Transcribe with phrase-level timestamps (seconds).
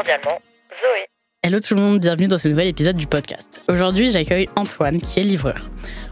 [0.00, 0.40] Cordialement.
[1.42, 3.60] Hello tout le monde, bienvenue dans ce nouvel épisode du podcast.
[3.68, 5.68] Aujourd'hui, j'accueille Antoine qui est livreur.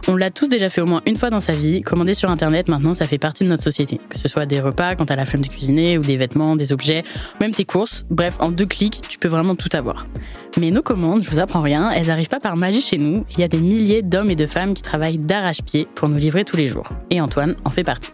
[0.09, 2.69] On l'a tous déjà fait au moins une fois dans sa vie, commander sur internet
[2.69, 3.99] maintenant ça fait partie de notre société.
[4.11, 6.75] Que ce soit des repas quand t'as la flemme de cuisiner ou des vêtements, des
[6.75, 7.03] objets,
[7.41, 10.07] même tes courses, bref, en deux clics, tu peux vraiment tout avoir.
[10.59, 13.41] Mais nos commandes, je vous apprends rien, elles arrivent pas par magie chez nous, il
[13.41, 16.59] y a des milliers d'hommes et de femmes qui travaillent d'arrache-pied pour nous livrer tous
[16.59, 16.91] les jours.
[17.09, 18.11] Et Antoine en fait partie.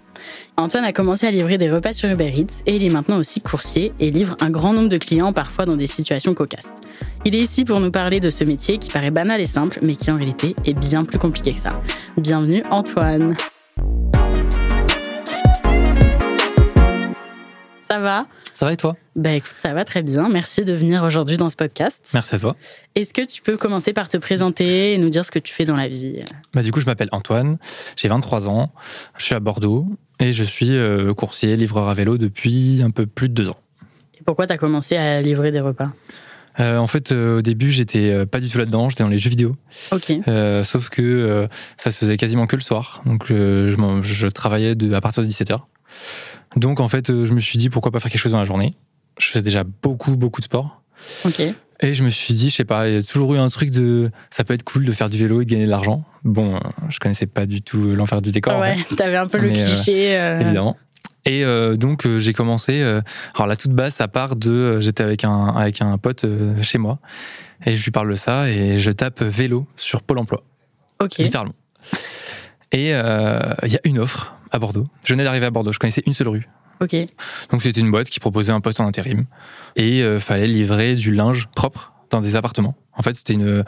[0.56, 3.41] Antoine a commencé à livrer des repas sur Uber Eats et il est maintenant aussi
[3.41, 6.80] coursier et livre un grand nombre de clients parfois dans des situations cocasses.
[7.24, 9.96] Il est ici pour nous parler de ce métier qui paraît banal et simple mais
[9.96, 11.83] qui en réalité est bien plus compliqué que ça.
[12.16, 13.36] Bienvenue Antoine.
[17.80, 18.28] Ça va?
[18.55, 18.96] Ça va et toi?
[19.16, 20.28] Bah écoute, ça va très bien.
[20.28, 22.08] Merci de venir aujourd'hui dans ce podcast.
[22.14, 22.56] Merci à toi.
[22.94, 25.64] Est-ce que tu peux commencer par te présenter et nous dire ce que tu fais
[25.64, 26.24] dans la vie?
[26.55, 27.58] Bah, du coup, je m'appelle Antoine,
[27.96, 28.72] j'ai 23 ans,
[29.16, 29.86] je suis à Bordeaux
[30.20, 33.58] et je suis euh, coursier, livreur à vélo depuis un peu plus de deux ans.
[34.18, 35.90] Et pourquoi tu as commencé à livrer des repas?
[36.60, 39.30] Euh, en fait, euh, au début, j'étais pas du tout là-dedans, j'étais dans les jeux
[39.30, 39.56] vidéo.
[39.90, 40.12] Ok.
[40.28, 43.02] Euh, sauf que ça se faisait quasiment que le soir.
[43.06, 45.60] Donc, je, travaillais de, à partir de 17h.
[46.56, 48.74] Donc, en fait, je me suis dit pourquoi pas faire quelque chose dans la journée.
[49.18, 50.82] Je faisais déjà beaucoup, beaucoup de sport.
[51.24, 51.42] Ok.
[51.80, 53.70] Et je me suis dit, je sais pas, il y a toujours eu un truc
[53.70, 56.05] de ça peut être cool de faire du vélo et de gagner de l'argent.
[56.24, 58.58] Bon, euh, je connaissais pas du tout l'enfer du décor.
[58.61, 60.17] ouais, t'avais un peu le euh, cliché.
[60.18, 60.77] euh, évidemment.
[61.27, 62.80] Et euh, donc euh, j'ai commencé.
[62.83, 63.01] euh,
[63.34, 64.51] alors la toute base, ça part de.
[64.51, 66.98] euh, J'étais avec un avec un pote euh, chez moi
[67.67, 70.42] et je lui parle de ça et je tape vélo sur Pôle Emploi,
[71.02, 71.17] Ok.
[71.18, 71.55] littéralement.
[72.73, 74.86] Et euh, il y a une offre à Bordeaux.
[75.05, 75.73] Je venais d'arriver à Bordeaux.
[75.73, 76.48] Je connaissais une seule rue.
[76.80, 76.96] Ok.
[77.51, 79.27] Donc c'était une boîte qui proposait un poste en intérim
[79.77, 82.74] et euh, fallait livrer du linge propre dans des appartements.
[82.96, 83.64] En fait, c'était une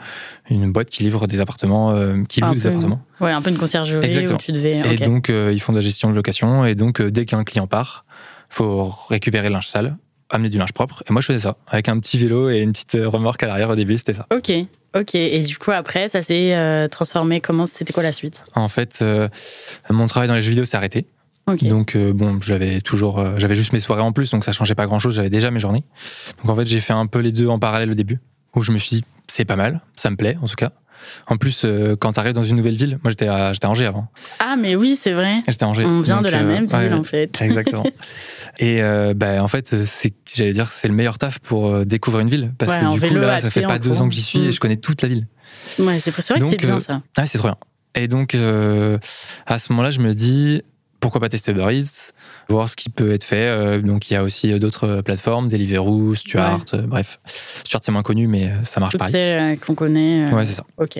[0.49, 3.01] une boîte qui livre des appartements, euh, qui loue des peu, appartements.
[3.19, 4.37] Ouais, un peu une conciergerie Exactement.
[4.37, 4.81] où tu devais.
[4.93, 6.65] Et donc, euh, ils font de la gestion de location.
[6.65, 8.05] Et donc, euh, dès qu'un client part,
[8.49, 9.97] faut récupérer le linge sale,
[10.29, 11.03] amener du linge propre.
[11.09, 13.69] Et moi, je faisais ça, avec un petit vélo et une petite remorque à l'arrière
[13.69, 14.27] au début, c'était ça.
[14.33, 14.51] Ok.
[14.95, 15.15] Ok.
[15.15, 17.41] Et du coup, après, ça s'est transformé.
[17.41, 18.45] Comment C'était quoi la suite?
[18.55, 19.03] En fait,
[19.89, 21.05] mon travail dans les jeux vidéo s'est arrêté.
[21.61, 24.75] Donc, euh, bon, j'avais toujours, euh, j'avais juste mes soirées en plus, donc ça changeait
[24.75, 25.83] pas grand chose, j'avais déjà mes journées.
[26.41, 28.19] Donc, en fait, j'ai fait un peu les deux en parallèle au début,
[28.55, 30.71] où je me suis dit, c'est pas mal, ça me plaît, en tout cas.
[31.27, 33.85] En plus, euh, quand t'arrives dans une nouvelle ville, moi j'étais à, j'étais à Angers
[33.85, 34.07] avant.
[34.39, 35.35] Ah, mais oui, c'est vrai.
[35.47, 35.85] J'étais à Angers.
[35.85, 37.37] On vient Donc, de la même ville, ouais, en fait.
[37.41, 37.83] Exactement.
[38.59, 38.81] Et
[39.15, 42.51] bah, en fait, c'est, j'allais dire, c'est le meilleur taf pour découvrir une ville.
[42.57, 44.05] Parce Ouais, que du coup, là, ça fait pas deux courant.
[44.05, 44.45] ans que j'y suis Mm.
[44.47, 45.27] et je connais toute la ville.
[45.79, 47.01] Ouais, c'est c'est vrai que c'est bien ça.
[47.15, 47.57] Ah, c'est trop bien.
[47.95, 48.35] Et donc,
[49.45, 50.63] à ce moment-là, je me dis,
[50.99, 52.11] pourquoi pas tester Uber Eats,
[52.49, 53.35] voir ce qui peut être fait.
[53.47, 57.19] Euh, donc, il y a aussi euh, d'autres plateformes, Deliveroo, Stuart, euh, bref.
[57.63, 59.11] Stuart, c'est moins connu, mais euh, ça marche Toutes pareil.
[59.13, 60.31] celles euh, qu'on connaît.
[60.31, 60.63] euh, Ouais, c'est ça.
[60.77, 60.97] Ok.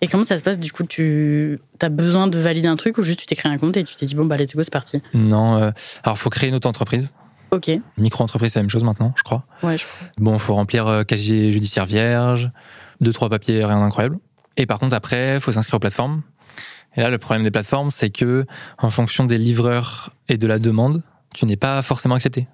[0.00, 3.02] Et comment ça se passe Du coup, tu as besoin de valider un truc ou
[3.02, 4.72] juste tu t'es créé un compte et tu t'es dit, bon, bah, let's go, c'est
[4.72, 5.00] parti?
[5.14, 5.70] Non, euh,
[6.04, 7.12] alors, faut créer une auto-entreprise.
[7.50, 7.70] Ok.
[7.96, 9.44] Micro-entreprise, c'est la même chose maintenant, je crois.
[9.62, 10.08] Ouais, je crois.
[10.18, 12.50] Bon, faut remplir euh, casier judiciaire vierge,
[13.00, 14.18] deux trois papiers, rien d'incroyable.
[14.58, 16.20] Et par contre, après, faut s'inscrire aux plateformes.
[16.96, 18.44] Et là, le problème des plateformes, c'est que
[18.78, 21.02] en fonction des livreurs et de la demande,
[21.34, 22.48] tu n'es pas forcément accepté.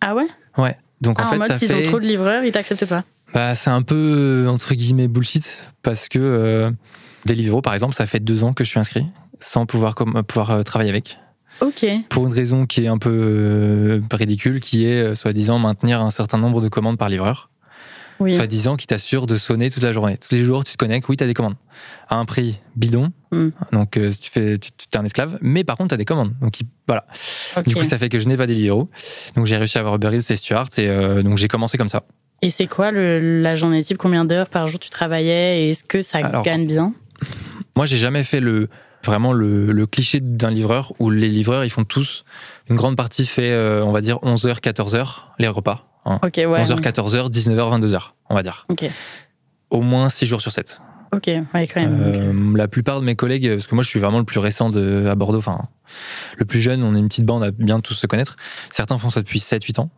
[0.00, 0.26] Ah ouais?
[0.58, 0.76] Ouais.
[1.00, 2.86] Donc Ah, en en fait, mode, ça s'ils fait, ont trop de livreurs, ils t'acceptent
[2.86, 3.04] pas.
[3.32, 6.70] bah, c'est un peu entre guillemets bullshit parce que euh,
[7.26, 9.06] Deliveroo, par exemple, ça fait deux ans que je suis inscrit
[9.40, 11.18] sans pouvoir comme pouvoir euh, travailler avec.
[11.60, 11.86] Ok.
[12.08, 16.10] Pour une raison qui est un peu euh, ridicule, qui est euh, soi-disant maintenir un
[16.10, 17.50] certain nombre de commandes par livreur.
[18.20, 18.32] Oui.
[18.34, 20.16] soi-disant qui t'assure de sonner toute la journée.
[20.18, 21.56] Tous les jours, tu te connectes, oui, tu as des commandes.
[22.08, 23.48] À un prix bidon, Mm.
[23.72, 26.32] donc euh, tu fais, tu, es un esclave, mais par contre, tu as des commandes.
[26.40, 27.04] Donc il- voilà.
[27.66, 28.88] Du coup, ça fait que je n'ai pas des Deliveroo.
[29.34, 31.88] Donc j'ai réussi à avoir Uber Eats et Stuart, et euh, donc j'ai commencé comme
[31.88, 32.04] ça.
[32.42, 33.96] Et c'est quoi le, la journée type?
[33.98, 35.62] Combien d'heures par jour tu travaillais?
[35.66, 36.94] Et est-ce que ça Alors- gagne bien?
[37.76, 38.68] Moi, j'ai jamais fait le
[39.04, 42.24] vraiment le, le cliché d'un livreur où les livreurs, ils font tous
[42.70, 45.86] une grande partie fait, euh, on va dire 11h, 14h les repas.
[46.04, 46.18] Hein.
[46.22, 46.44] Ok, ouais.
[46.64, 48.66] 11h, 14h, 19h, 22h, on va dire.
[48.70, 48.84] Ok.
[49.70, 50.80] Au moins 6 jours sur 7.
[51.12, 52.00] Ok, ouais, quand même.
[52.02, 54.68] Euh, la plupart de mes collègues, parce que moi je suis vraiment le plus récent
[54.70, 55.58] de, à Bordeaux, enfin
[56.38, 58.34] le plus jeune, on est une petite bande à bien tous se connaître.
[58.70, 59.90] Certains font ça depuis 7-8 ans,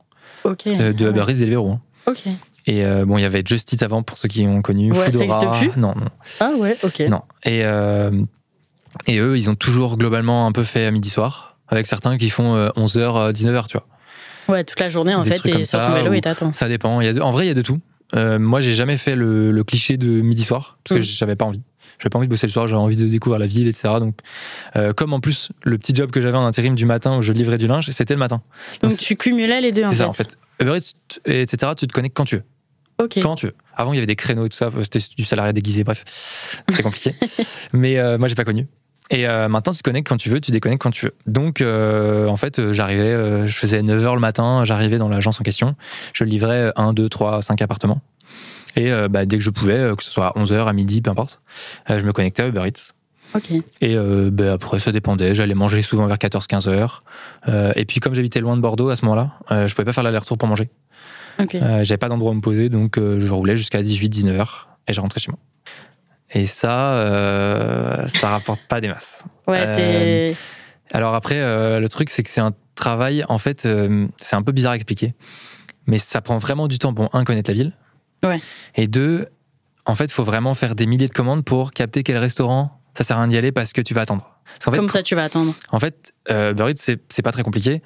[0.44, 0.66] ok.
[0.66, 1.10] euh, de ouais.
[1.10, 1.70] Uber Eats et Deliveroo.
[1.72, 1.80] hein.
[2.06, 2.24] Ok.
[2.66, 4.90] Et euh, bon, il y avait Just Eat avant pour ceux qui ont connu.
[4.92, 5.24] Ouais, ça Foodora.
[5.54, 6.06] existe plus Non, non,
[6.40, 7.00] Ah ouais, ok.
[7.08, 7.22] non.
[7.44, 7.60] Et,
[9.06, 12.28] et eux, ils ont toujours globalement un peu fait à midi soir, avec certains qui
[12.28, 13.86] font 11h, 19h, tu vois.
[14.48, 16.52] Ouais, toute la journée en Des fait, comme sur ton vélo et t'attends.
[16.52, 17.00] Ça dépend.
[17.00, 17.80] Il y a de- en vrai, il y a de tout.
[18.14, 21.06] Euh, moi, j'ai jamais fait le, le cliché de midi soir parce que Mm.
[21.06, 21.62] j'avais pas envie.
[21.98, 22.66] J'avais pas envie de bosser le soir.
[22.66, 23.94] J'avais envie de découvrir la ville, etc.
[23.98, 24.16] Donc,
[24.76, 27.32] euh, comme en plus le petit job que j'avais en intérim du matin où je
[27.32, 28.42] livrais du linge, c'était le matin.
[28.82, 30.36] Donc tu cumulais les deux en C'est ça en fait.
[30.60, 30.92] Uber Eats,
[31.24, 31.72] et etc.
[31.76, 32.44] Tu te connectes quand tu veux.
[33.02, 33.18] Ok.
[33.22, 33.54] Quand tu veux.
[33.74, 34.70] Avant, il y avait des créneaux et tout ça.
[34.82, 35.84] C'était du salariat déguisé.
[35.84, 36.04] Bref,
[36.70, 37.14] c'est compliqué.
[37.72, 38.66] Mais euh, moi, j'ai pas connu.
[39.10, 41.14] Et euh, maintenant, tu te connectes quand tu veux, tu déconnectes quand tu veux.
[41.26, 45.40] Donc, euh, en fait, euh, j'arrivais, euh, je faisais 9h le matin, j'arrivais dans l'agence
[45.40, 45.76] en question,
[46.12, 48.00] je livrais 1, 2, 3, 5 appartements.
[48.74, 51.02] Et euh, bah, dès que je pouvais, euh, que ce soit à 11h, à midi,
[51.02, 51.40] peu importe,
[51.88, 52.92] je me connectais à Uber Eats.
[53.34, 53.50] Ok.
[53.50, 55.34] Et euh, bah, après, ça dépendait.
[55.34, 57.04] J'allais manger souvent vers 14-15 heures.
[57.48, 59.92] Euh, et puis, comme j'habitais loin de Bordeaux à ce moment-là, euh, je pouvais pas
[59.92, 60.68] faire l'aller-retour pour manger.
[61.40, 61.54] Ok.
[61.54, 64.92] Euh, J'avais pas d'endroit où me poser, donc euh, je roulais jusqu'à 18-19 heures et
[64.92, 65.38] je rentrais chez moi.
[66.38, 69.24] Et ça, euh, ça rapporte pas des masses.
[69.46, 70.36] Ouais, euh, c'est.
[70.94, 74.42] Alors après, euh, le truc, c'est que c'est un travail, en fait, euh, c'est un
[74.42, 75.14] peu bizarre à expliquer,
[75.86, 77.72] mais ça prend vraiment du temps pour, un, connaître la ville,
[78.24, 78.38] Ouais.
[78.74, 79.26] et deux,
[79.86, 83.02] en fait, il faut vraiment faire des milliers de commandes pour capter quel restaurant ça
[83.04, 84.30] sert à rien d'y aller parce que tu vas attendre.
[84.44, 85.54] Parce qu'en fait, Comme ça, tu vas attendre.
[85.72, 87.82] en fait, euh, Uber c'est pas très compliqué.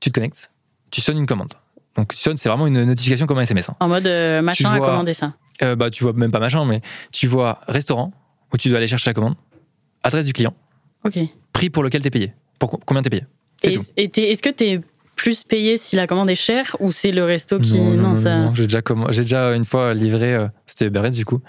[0.00, 0.50] Tu te connectes,
[0.90, 1.54] tu sonnes une commande.
[1.96, 3.70] Donc, tu sonnes, c'est vraiment une notification comme un SMS.
[3.70, 3.76] hein.
[3.80, 5.32] En mode euh, machin à vois- commander ça.
[5.62, 6.80] Euh, bah, tu vois même pas machin, mais
[7.12, 8.12] tu vois restaurant
[8.52, 9.34] où tu dois aller chercher la commande,
[10.02, 10.54] adresse du client,
[11.04, 11.18] Ok.
[11.52, 12.34] prix pour lequel t'es payé.
[12.58, 13.24] Pour co- combien t'es payé
[13.62, 13.82] C'est Et, tout.
[13.96, 14.80] et t'es- est-ce que t'es
[15.14, 17.78] plus payé si la commande est chère ou c'est le resto qui.
[18.16, 18.36] ça.
[18.38, 21.40] non, J'ai déjà, comm- j'ai déjà une fois livré, euh, c'était Uber Eats du coup,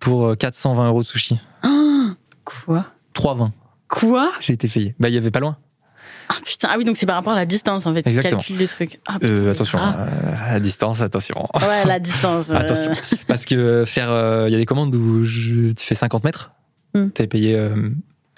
[0.00, 1.38] pour euh, 420 euros de sushi.
[1.62, 2.14] Ah,
[2.44, 2.86] quoi?
[3.14, 3.52] 3,20.
[3.88, 4.32] Quoi?
[4.40, 4.94] J'ai été payé.
[4.98, 5.56] Bah, il y avait pas loin.
[6.28, 8.06] Ah putain, ah oui, donc c'est par rapport à la distance en fait.
[8.06, 8.40] Exactement.
[8.40, 9.00] Tu calcules le truc.
[9.06, 9.96] Ah, Euh, putain, attention, ah.
[9.98, 11.46] euh, à distance, attention.
[11.60, 12.50] Ouais, la distance.
[12.50, 12.92] euh, Attention.
[13.26, 16.52] Parce que faire, euh, il y a des commandes où je- tu fais 50 mètres,
[16.94, 17.08] Hmm.
[17.08, 17.90] t'es payé euh,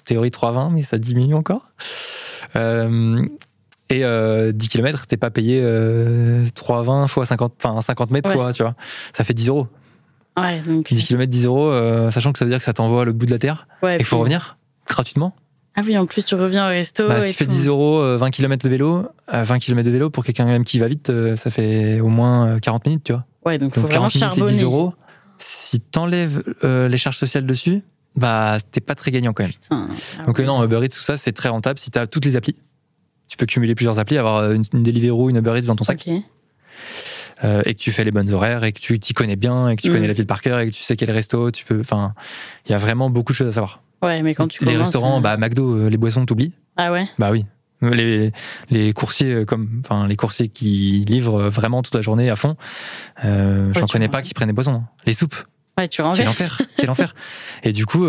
[0.05, 1.71] théorie 3,20, mais ça diminue encore.
[2.55, 3.25] Euh,
[3.89, 8.35] et euh, 10 km, t'es pas payé euh, 3,20 fois 50, enfin 50 mètres Ouais.
[8.35, 8.75] fois, tu vois.
[9.13, 9.67] Ça fait 10 euros.
[10.37, 10.91] Ouais, donc.
[10.91, 13.25] 10 km, 10 euros, euh, sachant que ça veut dire que ça t'envoie l'autre bout
[13.25, 14.57] de la terre Ouais, et qu'il faut revenir
[14.87, 15.35] gratuitement.
[15.75, 17.07] Ah oui, en plus, tu reviens au resto.
[17.07, 17.51] Bah, si tu fais tout.
[17.51, 20.63] 10 euros, euh, 20 km de vélo, euh, 20 km de vélo pour quelqu'un même
[20.63, 23.25] qui va vite, euh, ça fait au moins euh, 40 minutes, tu vois.
[23.45, 24.57] Ouais, donc faut Donc vraiment 40 minutes et charbonner.
[24.57, 24.93] 10 euros,
[25.37, 27.81] si t'enlèves euh, les charges sociales dessus,
[28.15, 29.51] bah t'es pas très gagnant quand même.
[29.51, 29.89] Putain,
[30.19, 32.37] ah Donc euh, non, Uber Eats, tout ça, c'est très rentable si t'as toutes les
[32.37, 32.55] applis.
[33.27, 35.83] Tu peux cumuler plusieurs applis, avoir euh, une, une Deliveroo, une Uber Eats dans ton
[35.83, 36.07] sac,
[37.43, 39.75] euh, et que tu fais les bonnes horaires, et que tu t'y connais bien, et
[39.75, 39.93] que tu Mm.
[39.93, 41.79] connais la ville par cœur, et que tu sais quel resto, tu peux.
[41.81, 42.13] Enfin,
[42.65, 43.81] il y a vraiment beaucoup de choses à savoir.
[44.05, 46.53] Ouais, mais quand tu les commences, restaurants, euh, bah McDo, euh, les boissons, t'oublies.
[46.77, 47.45] Ah ouais Bah oui.
[47.81, 48.31] Les,
[48.69, 52.55] les coursiers euh, comme enfin les coursiers qui livrent vraiment toute la journée à fond
[53.25, 54.13] euh, j'en tu connais vois.
[54.13, 54.87] pas qui prennent des boissons hein.
[55.05, 55.35] les soupes
[55.77, 56.29] Ouais, tu quel renverses.
[56.41, 57.13] enfer quel enfer
[57.63, 58.07] et du coup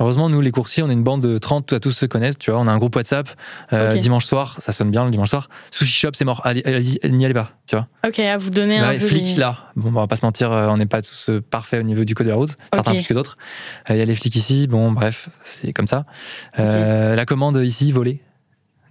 [0.00, 2.50] heureusement nous les coursiers on est une bande de 30 à tous se connaissent tu
[2.50, 2.60] vois.
[2.60, 3.28] On a un groupe WhatsApp
[3.72, 5.48] euh, dimanche soir ça sonne bien le dimanche soir.
[5.70, 6.40] Sushi shop c'est mort.
[6.44, 7.86] Allez, allez n'y allez pas tu vois.
[8.06, 9.06] Ok, à vous donner Là, un peu.
[9.06, 9.70] flics les- là.
[9.76, 12.04] Bon on va pas se mentir euh, on n'est pas tous euh, parfaits au niveau
[12.04, 13.36] du code de la route certains plus que d'autres.
[13.90, 16.04] Euh, il y a les flics ici bon bref c'est comme ça.
[16.58, 18.20] Euh, la commande ici volée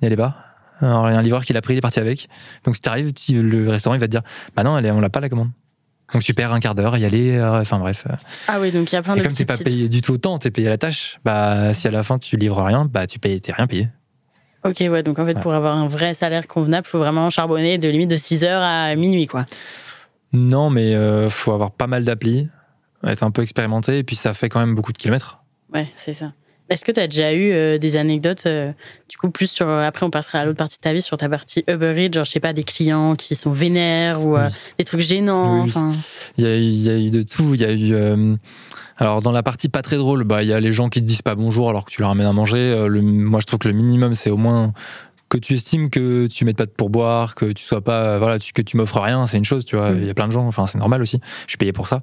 [0.01, 0.36] n'y allez pas.
[0.81, 2.27] Alors il y a un livreur qui l'a pris il est parti avec.
[2.63, 4.21] Donc si t'arrives le restaurant il va te dire
[4.56, 5.50] bah non on l'a pas la commande
[6.13, 8.13] donc tu perds un quart d'heure y aller euh, enfin bref euh,
[8.48, 10.13] Ah oui, donc il y a plein et de comme t'es pas payé du tout
[10.13, 13.08] autant t'es payé à la tâche bah si à la fin tu livres rien bah
[13.08, 13.89] tu payes t'es rien payé.
[14.63, 17.89] Ok, ouais, donc en fait, pour avoir un vrai salaire convenable, faut vraiment charbonner de
[17.89, 19.44] limite de 6h à minuit, quoi.
[20.34, 22.48] non mais euh, faut avoir pas mal d'applis
[23.03, 25.39] être un peu expérimenté et puis ça fait quand même beaucoup de kilomètres.
[25.74, 26.34] Ouais, c'est ça.
[26.72, 28.72] Est-ce que tu as déjà eu euh, des anecdotes, euh,
[29.10, 29.68] du coup, plus sur.
[29.68, 32.13] euh, Après, on passera à l'autre partie de ta vie, sur ta partie Uber Eats,
[32.13, 34.54] genre, je sais pas, des clients qui sont vénères ou euh, Oui.
[34.80, 35.56] des trucs gênants.
[35.58, 35.70] Oui, oui.
[35.70, 35.92] enfin.
[36.38, 37.54] Il y, a eu, il y a eu de tout.
[37.54, 37.94] Il y a eu.
[38.98, 41.06] alors, dans la partie pas très drôle, bah, il y a les gens qui te
[41.06, 42.86] disent pas bonjour alors que tu leur amènes à manger.
[42.88, 44.72] Le- moi, je trouve que le minimum, c'est au moins
[45.32, 48.18] que tu estimes que tu mettes pas de pourboire, que tu sois pas.
[48.20, 49.92] Voilà, tu- que tu m'offres rien, c'est une chose, tu vois.
[49.92, 49.98] Mm.
[50.02, 51.20] Il y a plein de gens, enfin, c'est normal aussi.
[51.48, 52.02] Je suis payé pour ça.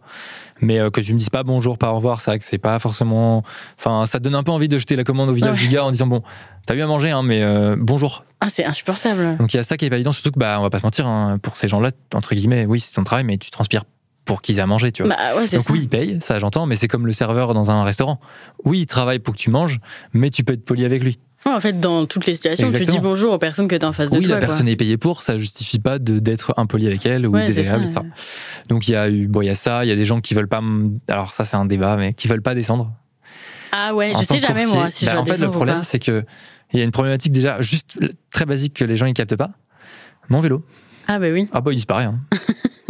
[0.61, 2.59] Mais euh, que tu me dises pas bonjour, pas au revoir, c'est vrai que c'est
[2.59, 3.45] pas forcément.
[3.79, 5.61] Enfin, ça te donne un peu envie de jeter la commande au visage Ouais.
[5.61, 6.23] du gars en disant bon,
[6.67, 8.25] t'as eu à manger, hein, mais euh, bonjour.
[8.41, 9.37] Ah, c'est insupportable.
[9.37, 10.79] Donc il y a ça qui est pas évident, surtout que bah on va pas
[10.81, 13.85] se mentir, hein, pour ces gens-là, entre guillemets, oui c'est ton travail, mais tu transpires
[14.25, 15.15] pour qu'ils aient à manger, tu vois.
[15.15, 15.73] Bah ouais, c'est Donc ça.
[15.73, 18.21] oui, ils payent, ça j'entends, mais c'est comme le serveur dans un restaurant.
[18.65, 19.81] Oui, il travaille pour que tu manges,
[20.13, 21.19] mais tu peux être poli avec lui.
[21.49, 22.97] Ouais, en fait, dans toutes les situations, tu Exactement.
[22.99, 24.35] dis bonjour aux personnes que tu as en face de Oui, toi.
[24.35, 24.49] la quoi.
[24.49, 27.85] personne est payée pour, ça justifie pas d'être impoli avec elle ou Ouais, désagréable.
[27.87, 28.03] ça, Ça,
[28.69, 30.21] Donc il y a eu, bon, il y a ça, il y a des gens
[30.21, 30.61] qui veulent pas,
[31.09, 32.93] alors ça c'est un débat, mais qui veulent pas descendre.
[33.73, 34.79] Ah ouais, en je sais jamais coursier.
[34.81, 36.25] moi si Bah, En fait, le problème, c'est que
[36.73, 37.99] il y a une problématique déjà juste
[38.31, 39.51] très basique que les gens ils captent pas.
[40.29, 40.63] Mon vélo.
[41.07, 41.49] Ah bah oui.
[41.53, 42.05] Ah bah il disparaît.
[42.05, 42.21] hein.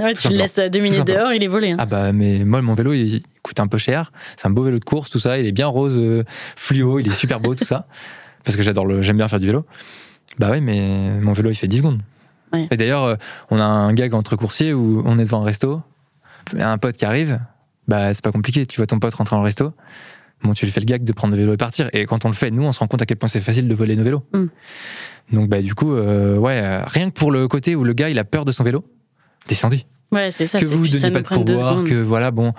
[0.01, 1.73] Ouais, tu le laisses deux minutes dehors, il est volé.
[1.73, 1.77] hein.
[1.81, 4.13] Ah bah mais moi mon vélo il coûte un peu cher.
[4.37, 5.39] C'est un beau vélo de course tout ça.
[5.41, 6.23] Il est bien rose euh,
[6.55, 7.01] fluo.
[7.01, 7.87] Il est super beau tout ça.
[8.45, 9.67] Parce que j'adore le, j'aime bien faire du vélo.
[10.39, 12.03] Bah oui mais mon vélo il fait 10 secondes.
[12.53, 12.69] Ouais.
[12.71, 13.17] Et d'ailleurs euh,
[13.51, 15.83] on a un gag entre coursiers où on est devant un resto,
[16.59, 17.41] un pote qui arrive.
[17.87, 18.67] Bah c'est pas compliqué.
[18.67, 19.73] Tu vois ton pote rentrer dans le resto.
[20.43, 21.91] Bon, tu lui fais le gag de prendre le vélo et partir.
[21.93, 23.67] Et quand on le fait, nous, on se rend compte à quel point c'est facile
[23.67, 24.25] de voler nos vélos.
[24.33, 24.47] Mm.
[25.33, 28.19] Donc, bah, du coup, euh, ouais, rien que pour le côté où le gars, il
[28.19, 28.85] a peur de son vélo,
[29.47, 29.85] descendez.
[30.13, 30.59] Ouais, c'est ça.
[30.59, 32.55] que vous ça donniez pas de pourboire, que voilà, bon,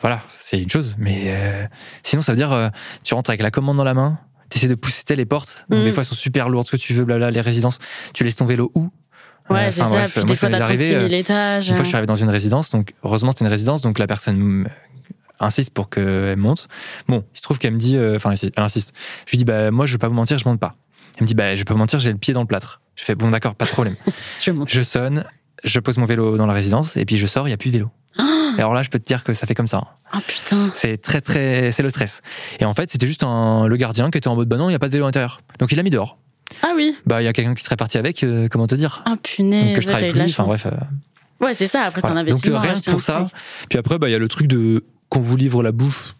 [0.00, 0.94] voilà, c'est une chose.
[0.98, 1.64] Mais euh,
[2.02, 2.68] sinon, ça veut dire, euh,
[3.02, 4.18] tu rentres avec la commande dans la main,
[4.54, 5.66] tu essaies de pousser les portes.
[5.68, 5.84] Donc, Mm.
[5.84, 7.78] Des fois, elles sont super lourdes, ce que tu veux, blabla, les résidences.
[8.12, 8.90] Tu laisses ton vélo où?
[9.50, 9.88] Ouais, Euh, c'est ça.
[9.88, 11.68] bref, Puis moi, des fois, t'as arrivé, 36 000 euh, étages.
[11.68, 14.06] Une fois, je suis arrivé dans une résidence, donc heureusement, c'était une résidence, donc la
[14.06, 14.68] personne euh,
[15.40, 16.68] insiste pour qu'elle monte.
[17.08, 18.92] Bon, il se trouve qu'elle me dit, euh, enfin, elle insiste.
[19.26, 20.76] Je lui dis, bah, moi, je vais pas vous mentir, je monte pas.
[21.18, 22.80] Elle me dit, bah, je vais pas vous mentir, j'ai le pied dans le plâtre.
[22.96, 23.96] Je fais, bon, d'accord, pas de problème.
[24.40, 24.68] Je monte.
[24.70, 25.24] je sonne,
[25.64, 27.70] je pose mon vélo dans la résidence, et puis je sors, il y a plus
[27.70, 27.90] de vélo.
[28.18, 29.94] Et alors là, je peux te dire que ça fait comme ça.
[30.14, 30.70] Oh putain.
[30.74, 32.20] C'est très, très, c'est le stress.
[32.60, 34.72] Et en fait, c'était juste un, le gardien qui était en mode, bah non, il
[34.72, 35.40] y a pas de vélo à l'intérieur.
[35.58, 36.18] Donc il l'a mis dehors.
[36.62, 36.94] Ah oui.
[37.06, 39.02] Bah, il y a quelqu'un qui serait parti avec, euh, comment te dire?
[39.06, 39.64] Ah punaise.
[39.64, 40.66] Donc que je travaille plus, enfin bref.
[40.66, 40.70] euh,
[41.44, 41.82] Ouais, c'est ça.
[41.82, 42.22] Après, c'est un voilà.
[42.30, 42.58] Donc investissement.
[42.58, 43.24] euh, rien que pour ça.
[43.68, 46.14] Puis après, bah, il y a le truc de qu'on vous livre la bouffe.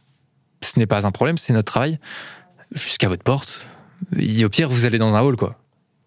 [0.63, 1.99] Ce n'est pas un problème, c'est notre travail.
[2.73, 3.67] Jusqu'à votre porte.
[4.19, 5.59] Et au pire, vous allez dans un hall, quoi.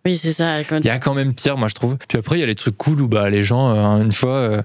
[0.05, 0.61] Oui, c'est ça.
[0.61, 1.97] Il y a quand même pire, moi, je trouve.
[2.07, 4.63] Puis après, il y a les trucs cool où bah, les gens, euh, une fois,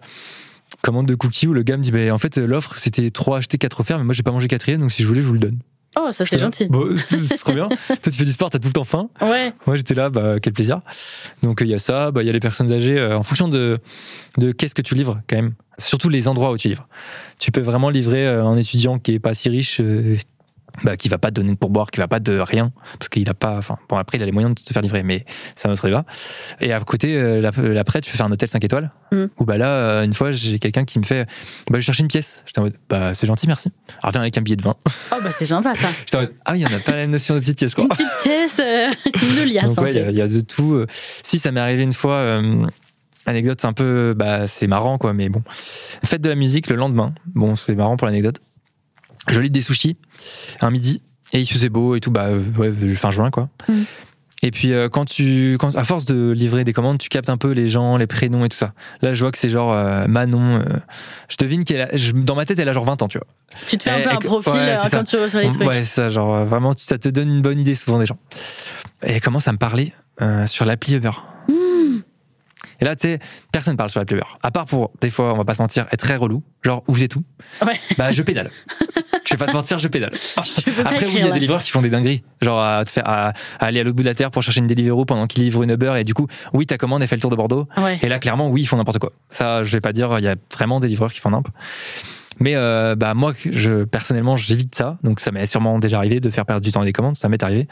[0.83, 3.59] commandent de cookies où le gars me dit bah, en fait, l'offre, c'était 3 achetés,
[3.59, 5.39] 4 offerts, mais moi, j'ai pas mangé quatrième, donc si je voulais, je vous le
[5.39, 5.59] donne.
[5.99, 6.67] Oh, ça, c'est gentil.
[6.69, 7.69] Bon, c'est trop bien.
[7.69, 9.11] Toi, tu fais du sport, t'as tout le temps faim.
[9.21, 9.53] Ouais.
[9.67, 10.81] Moi, j'étais là, bah, quel plaisir.
[11.43, 13.49] Donc, il y a ça, bah, il y a les personnes âgées, euh, en fonction
[13.49, 13.79] de,
[14.39, 15.53] de qu'est-ce que tu livres, quand même.
[15.79, 16.89] Surtout les endroits où tu livres.
[17.39, 20.17] Tu peux vraiment livrer euh, un étudiant qui est pas si riche, euh,
[20.85, 23.29] bah, qui va pas te donner de pourboire, qui va pas de rien, parce qu'il
[23.29, 25.25] a pas, enfin, bon, après, il a les moyens de te faire livrer, mais
[25.55, 26.05] c'est un autre débat.
[26.61, 29.27] Et à côté, euh, l'après, tu peux faire un hôtel 5 étoiles, Mm.
[29.39, 31.29] où, bah, là, euh, une fois, j'ai quelqu'un qui me fait,
[31.71, 32.43] bah, je cherche une pièce.
[32.47, 33.71] J'étais en mode, bah, c'est gentil, merci.
[34.03, 34.75] Alors, viens avec un billet de vin.
[34.87, 35.89] Oh, bah, c'est sympa, ça.
[36.01, 37.85] J'étais en mode, ah oui, on a pas la même notion de petite pièce, quoi.
[37.85, 38.91] Une petite pièce, euh,
[39.43, 40.75] une liasse, en ouais, il y il y, a de tout.
[40.75, 40.87] euh.
[41.23, 42.67] Si ça m'est arrivé une fois, euh,
[43.27, 45.43] anecdote c'est un peu, bah c'est marrant quoi, mais bon.
[46.05, 47.15] Fête de la musique le lendemain.
[47.35, 48.41] Bon, c'est marrant pour l'anecdote.
[49.29, 49.97] Je lis des sushis
[50.61, 51.03] un midi
[51.33, 53.49] et il faisait beau et tout, bah ouais, fin juin quoi.
[53.69, 53.83] Mm.
[54.45, 57.37] Et puis euh, quand tu, quand, à force de livrer des commandes, tu captes un
[57.37, 58.73] peu les gens, les prénoms et tout ça.
[59.01, 60.57] Là, je vois que c'est genre euh, Manon.
[60.57, 60.63] euh,
[61.29, 63.27] je devine qu'elle, a- je- dans ma tête, elle a genre 20 ans, tu vois.
[63.69, 65.63] Tu te fais un peu un profil ouais, quand tu reçois les trucs.
[65.69, 68.19] Ouais, ça, genre vraiment, ça te donne une bonne idée souvent des gens.
[69.07, 69.93] Et elle commence à me parler
[70.47, 71.13] sur l'appli Uber.
[72.83, 73.21] Et là, tu sais,
[73.53, 74.27] personne parle sur l'appli Uber.
[74.43, 76.97] À part pour, des fois, on va pas se mentir, être très relou, genre où
[76.97, 77.23] j'ai tout.
[77.65, 77.79] Ouais.
[77.97, 78.51] Bah, je pédale.
[79.25, 80.11] je vais pas te mentir, je pédale.
[80.15, 82.25] Je Après, oui, il y a des livreurs qui font des dingueries.
[82.41, 84.59] Genre à, te faire, à, à aller à l'autre bout de la terre pour chercher
[84.59, 85.95] une Deliveroo pendant qu'ils livrent une Uber.
[85.97, 87.69] Et du coup, oui, ta commande, elle fait le tour de Bordeaux.
[87.77, 88.01] Ouais.
[88.03, 89.13] Et là, clairement, oui, ils font n'importe quoi.
[89.31, 91.55] Ça, je vais pas dire, il y a vraiment des livreurs qui font n'importe
[92.41, 94.99] Mais euh, bah moi, je personnellement, j'évite ça.
[95.05, 97.15] Donc ça m'est sûrement déjà arrivé de faire perdre du temps à des commandes.
[97.15, 97.69] Ça m'est arrivé.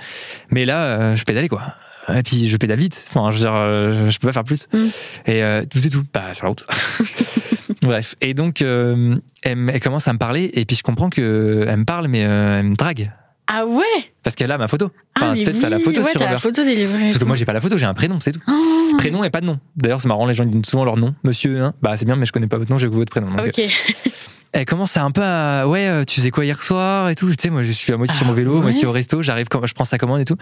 [0.50, 1.62] Mais là, euh, je pédalais quoi.
[2.08, 3.04] Et puis je pédale vite.
[3.08, 4.68] Enfin, je veux dire, euh, je peux pas faire plus.
[4.72, 4.78] Mm.
[5.26, 6.04] Et euh, tout c'est tout.
[6.12, 6.66] Bah sur la route.
[7.82, 8.14] Bref.
[8.20, 10.50] Et donc, euh, elle, commence à me parler.
[10.54, 13.12] Et puis je comprends que elle me parle, mais euh, elle me drague
[13.46, 13.84] Ah ouais?
[14.22, 14.90] Parce qu'elle a ma photo.
[15.14, 17.08] Ah, Enfin, mais tu sais, t'as la oui, photo ouais, sur t'as la photo et
[17.08, 17.76] Sauf que moi, j'ai pas la photo.
[17.78, 18.40] J'ai un prénom, c'est tout.
[18.48, 19.58] Oh, Prénom et pas de nom.
[19.76, 21.14] D'ailleurs, c'est marrant, les gens donnent souvent leur nom.
[21.24, 21.74] Monsieur, hein.
[21.82, 23.30] bah c'est bien, mais je connais pas votre nom, j'ai que votre prénom.
[23.30, 23.60] Donc, ok.
[24.52, 27.28] elle commence à un peu à ouais euh, tu faisais quoi hier soir et tout.
[27.30, 29.22] Tu sais moi je suis à moitié sur mon Ah vélo ouais moitié au resto.
[29.22, 30.36] J'arrive quand je prends sa commande et tout.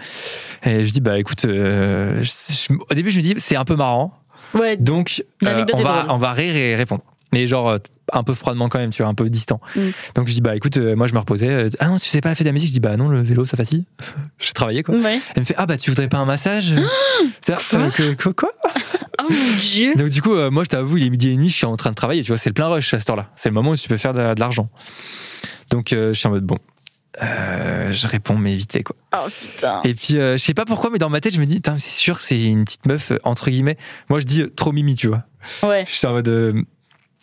[0.65, 3.65] Et je dis bah écoute euh, je- je- au début je me dis c'est un
[3.65, 4.13] peu marrant.
[4.55, 6.05] Ouais, donc euh, on va drôle.
[6.09, 7.03] on va rire et répondre.
[7.31, 7.77] Mais genre
[8.11, 9.61] un peu froidement quand même tu vois un peu distant.
[9.75, 9.81] Mm.
[10.15, 11.67] donc je dis bah écoute euh, moi je me reposais.
[11.79, 12.69] Ah non tu sais pas la fête de la musique?
[12.69, 13.83] Je dis bah non le vélo ça fatigue.
[14.39, 14.95] J'ai travaillé quoi.
[14.97, 15.19] Ouais.
[15.35, 16.73] elle me fait ah bah tu voudrais pas un massage?
[17.47, 18.51] Là, Quoi euh, que- quoi, quoi?
[19.29, 19.95] Mon dieu.
[19.95, 21.75] donc du coup, euh, moi je t'avoue, il est midi et demi, je suis en
[21.77, 23.29] train de travailler, tu vois, c'est le plein rush à cette heure-là.
[23.35, 24.69] C'est le moment où tu peux faire de, de l'argent.
[25.69, 26.57] Donc euh, je suis en mode bon,
[27.21, 28.95] euh, je réponds mais vite fait quoi.
[29.15, 29.81] Oh putain.
[29.83, 31.77] Et puis euh, je sais pas pourquoi, mais dans ma tête je me dis, putain,
[31.79, 33.77] c'est sûr, c'est une petite meuf entre guillemets.
[34.09, 35.23] Moi je dis trop mimi, tu vois.
[35.63, 35.85] Ouais.
[35.87, 36.61] Je suis en mode euh,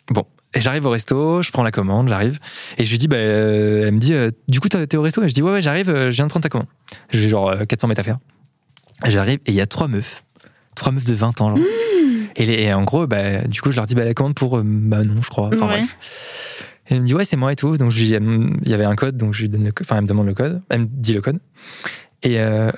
[0.09, 0.25] bon.
[0.53, 2.39] Et j'arrive au resto, je prends la commande, j'arrive.
[2.77, 5.21] Et je lui dis, bah, euh, elle me dit, euh, du coup, t'es au resto?
[5.21, 6.67] Et je dis, ouais, ouais, j'arrive, euh, je viens de prendre ta commande.
[7.11, 8.17] J'ai genre euh, 400 mètres à faire.
[9.05, 10.23] Et J'arrive et il y a trois meufs.
[10.73, 11.65] Trois meufs de 20 ans, genre.
[12.37, 14.57] Et, les- et en gros, bah, du coup, je leur dis, bah, la commande pour
[14.57, 15.47] euh, Manon, je crois.
[15.53, 15.79] Enfin, Ouais.
[15.79, 16.63] bref.
[16.89, 17.77] Et elle me dit, ouais, c'est moi et tout.
[17.77, 19.85] Donc, je lui il y avait un code, donc je lui donne le code.
[19.85, 20.61] Enfin, elle me demande le code.
[20.69, 21.39] Elle me dit le code.
[22.23, 22.71] Et euh,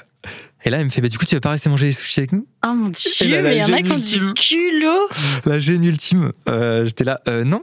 [0.66, 2.20] Et là, elle me fait, bah, du coup, tu vas pas rester manger les sushis
[2.22, 2.46] avec nous?
[2.66, 5.08] Oh mon dieu, là, mais il y en a qui ont du culot.
[5.46, 6.32] La gêne ultime.
[6.50, 7.62] Euh, J'étais là, euh, non.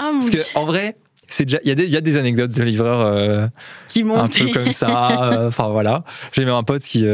[0.00, 0.96] Oh mon Parce dieu, que, en vrai,
[1.28, 3.48] c'est déjà, il y, a des- il y a des anecdotes de livreurs
[3.88, 5.46] qui un peu comme ça.
[5.48, 6.04] Enfin, voilà.
[6.32, 7.06] J'ai même un pote qui,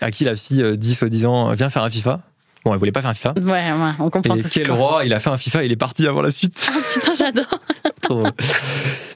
[0.00, 2.20] à qui la fille dit soi-disant, viens faire un FIFA.
[2.64, 3.34] Bon, elle voulait pas faire un FIFA.
[3.40, 5.76] Ouais, ouais, on comprend Et tout quel roi, il a fait un FIFA, il est
[5.76, 6.70] parti avant la suite.
[6.74, 7.58] Oh putain, j'adore.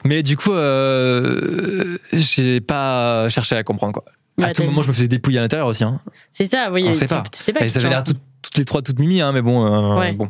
[0.05, 4.03] Mais du coup, euh, j'ai pas cherché à comprendre quoi.
[4.41, 5.83] À tout t'as- moment, je me faisais dépouiller à l'intérieur aussi.
[5.83, 5.99] Hein.
[6.31, 6.85] C'est ça, oui.
[6.87, 7.23] On tu, sait pas.
[7.31, 9.41] Tu sais pas ça avait tu l'air tout- toutes les trois toutes mimi, hein, mais
[9.41, 9.65] bon.
[9.65, 10.13] euh, Ouais.
[10.13, 10.29] bon.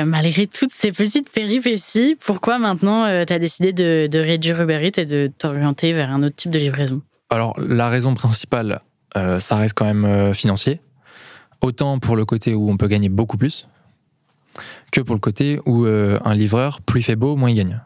[0.00, 4.80] Euh, malgré toutes ces petites péripéties, pourquoi maintenant tu as décidé de, de réduire Uber
[4.86, 7.02] Eats et de t'orienter vers un autre type de livraison?
[7.30, 8.80] Alors, la raison principale,
[9.16, 10.80] euh, ça reste quand même euh, financier.
[11.60, 13.68] Autant pour le côté où on peut gagner beaucoup plus,
[14.90, 17.80] que pour le côté où euh, un livreur, plus il fait beau, moins il gagne.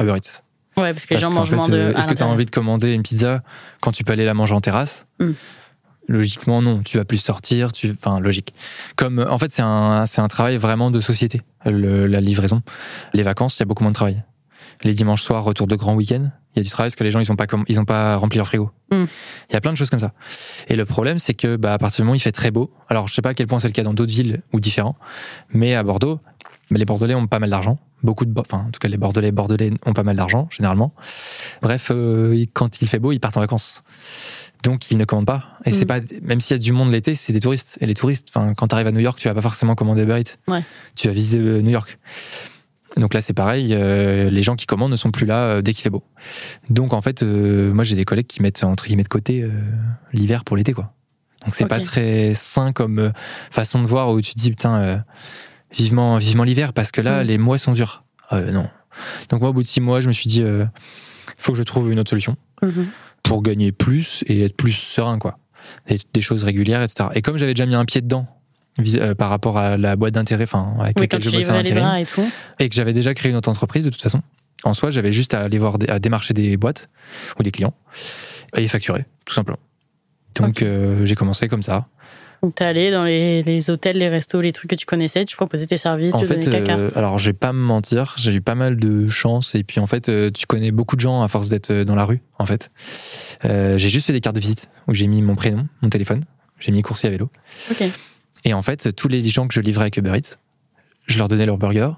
[0.00, 0.42] Uber Eats.
[0.76, 1.76] Ouais, parce que les gens mangent moins de.
[1.76, 3.42] euh, Est-ce que tu as envie de commander une pizza
[3.80, 5.06] quand tu peux aller la manger en terrasse?
[5.20, 5.30] Mm.
[6.08, 6.82] Logiquement, non.
[6.82, 7.72] Tu vas plus sortir.
[7.72, 7.90] Tu...
[7.90, 8.52] Enfin, logique.
[8.96, 12.62] Comme, en fait, c'est un, c'est un travail vraiment de société, le- la livraison.
[13.14, 14.22] Les vacances, il y a beaucoup moins de travail.
[14.82, 17.10] Les dimanches soirs, retour de grand week-end, il y a du travail parce que les
[17.10, 18.70] gens, ils n'ont pas, comme- ils ont pas rempli leur frigo.
[18.90, 19.04] Mm.
[19.48, 20.12] Il y a plein de choses comme ça.
[20.68, 22.70] Et le problème, c'est que bah, à partir du moment où il fait très beau,
[22.88, 24.96] alors je sais pas à quel point c'est le cas dans d'autres villes ou différents,
[25.52, 26.20] mais à Bordeaux,
[26.70, 27.78] mais les Bordelais ont pas mal d'argent.
[28.02, 30.92] Beaucoup de, enfin, en tout cas, les Bordelais, Bordelais ont pas mal d'argent, généralement.
[31.62, 33.82] Bref, euh, quand il fait beau, ils partent en vacances.
[34.64, 35.44] Donc, ils ne commandent pas.
[35.64, 35.86] Et c'est Mm.
[35.86, 37.76] pas, même s'il y a du monde l'été, c'est des touristes.
[37.80, 40.02] Et les touristes, enfin, quand tu arrives à New York, tu vas pas forcément commander
[40.02, 40.36] Uber Eats.
[40.48, 40.62] Ouais.
[40.96, 41.98] Tu vas visiter euh, New York.
[42.96, 43.68] Donc là, c'est pareil.
[43.72, 46.02] euh, les gens qui commandent ne sont plus là euh, dès qu'il fait beau.
[46.70, 49.44] Donc, en fait, euh, moi, j'ai des collègues qui mettent entre guillemets de côté
[50.12, 50.92] l'hiver pour l'été, quoi.
[51.44, 51.70] Donc, c'est Ok.
[51.70, 53.12] pas très sain comme
[53.50, 55.04] façon de voir où tu te dis, putain,
[55.72, 57.26] vivement, vivement l'hiver parce que là, Mm.
[57.26, 58.04] les mois sont durs.
[58.32, 58.68] Non.
[59.28, 60.68] Donc, moi, au bout de six mois, je me suis dit, il
[61.36, 62.86] faut que je trouve une autre solution Mhm.
[63.24, 65.38] Pour gagner plus et être plus serein, quoi.
[65.88, 67.08] Des, des choses régulières, etc.
[67.14, 68.28] Et comme j'avais déjà mis un pied dedans
[68.78, 72.04] euh, par rapport à la boîte d'intérêt, enfin, avec Oui, laquelle je bossais
[72.58, 74.20] et que j'avais déjà créé une autre entreprise de toute façon,
[74.64, 76.88] en soi, j'avais juste à aller voir, à démarcher des boîtes
[77.38, 77.74] ou des clients
[78.56, 79.58] et facturer, tout simplement.
[80.34, 81.86] Donc, euh, j'ai commencé comme ça.
[82.42, 85.36] Donc t'es allé dans les, les hôtels, les restos, les trucs que tu connaissais, tu
[85.36, 86.96] proposais tes services, En tu fait, donnais ta euh, carte.
[86.96, 89.86] alors je vais pas me mentir, j'ai eu pas mal de chance et puis en
[89.86, 92.20] fait, euh, tu connais beaucoup de gens à force d'être euh, dans la rue.
[92.38, 92.70] En fait,
[93.44, 96.24] Euh, j'ai juste fait des cartes de visite où j'ai mis mon prénom, mon téléphone,
[96.58, 97.30] j'ai mis coursier à vélo
[97.70, 97.82] Ok.
[98.44, 100.36] et en fait, tous les gens que je livrais avec Uber Eats,
[101.06, 101.90] je leur donnais leur burger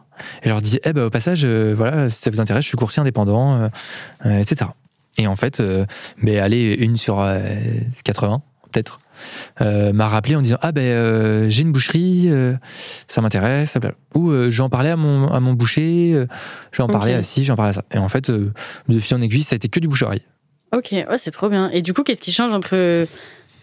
[0.42, 2.68] et je leur disais, eh ben au passage, euh, voilà, si ça vous intéresse, je
[2.68, 3.68] suis coursier indépendant, euh,
[4.26, 4.70] euh, etc.
[5.18, 5.86] Et en fait, euh,
[6.22, 7.40] ben allez, une sur euh,
[8.04, 9.00] 80 peut-être.
[9.60, 12.54] Euh, m'a rappelé en disant ah ben euh, j'ai une boucherie euh,
[13.08, 13.76] ça m'intéresse
[14.14, 16.26] ou euh, je vais en parler à mon à mon boucher euh,
[16.72, 16.92] je vais en Ok.
[16.92, 19.22] parler à ci je vais en parler à ça et en fait de fil en
[19.22, 20.22] aiguille ça a été que du bouche à oreille
[20.72, 21.70] Ok, ouais, c'est trop bien.
[21.70, 23.06] Et du coup, qu'est-ce qui change entre.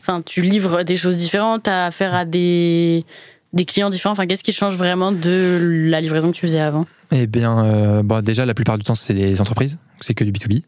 [0.02, 3.06] Enfin, tu livres des choses différentes, t'as affaire à des,
[3.54, 4.13] des clients différents.
[4.13, 6.86] Enfin, qu'est-ce qui change vraiment de la livraison que tu faisais avant?
[7.12, 10.32] Eh bien, euh, bon, déjà, la plupart du temps, c'est des entreprises, c'est que du
[10.32, 10.63] B2B.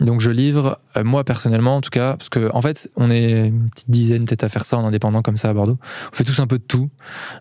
[0.00, 3.46] Donc, je livre, euh, moi personnellement, en tout cas, parce que en fait, on est
[3.48, 5.78] une petite dizaine peut-être à faire ça en indépendant comme ça à Bordeaux.
[6.12, 6.90] On fait tous un peu de tout.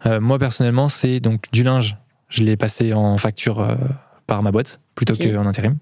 [0.05, 1.97] Euh, moi personnellement, c'est donc du linge.
[2.29, 3.75] Je l'ai passé en facture euh,
[4.25, 5.31] par ma boîte plutôt Ok.
[5.31, 5.77] qu'en intérim.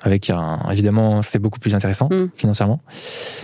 [0.00, 2.30] Avec un, évidemment, c'est beaucoup plus intéressant Mm.
[2.34, 2.80] financièrement.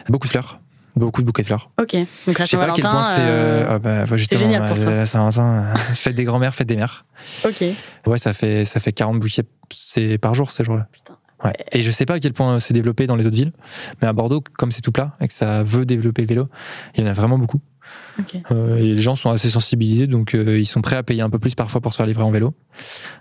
[0.09, 0.61] Beaucoup de fleurs,
[1.01, 1.71] beaucoup de bouquets de fleurs.
[1.81, 1.97] Ok.
[2.27, 3.15] Donc la Je sais pas à quel point Saint-Valentin.
[3.17, 3.23] c'est.
[3.23, 4.95] euh, euh, ah bah, justement, génial pour bah, toi.
[4.95, 7.05] la Saint-Valentin, euh, fête des grands-mères, fête des mères.
[7.45, 7.65] Ok.
[8.07, 9.43] Ouais, ça fait, ça fait 40 bouquets
[9.75, 10.87] c'est par jour ces jours-là.
[10.93, 11.17] Putain.
[11.45, 11.53] Ouais.
[11.73, 13.53] Et je sais pas à quel point c'est développé dans les autres villes,
[14.03, 16.49] mais à Bordeaux, comme c'est tout plat et que ça veut développer le vélo,
[16.95, 17.61] il y en a vraiment beaucoup.
[18.19, 18.37] Ok.
[18.51, 21.31] Euh, et les gens sont assez sensibilisés, donc euh, ils sont prêts à payer un
[21.31, 22.55] peu plus parfois pour se faire livrer en vélo.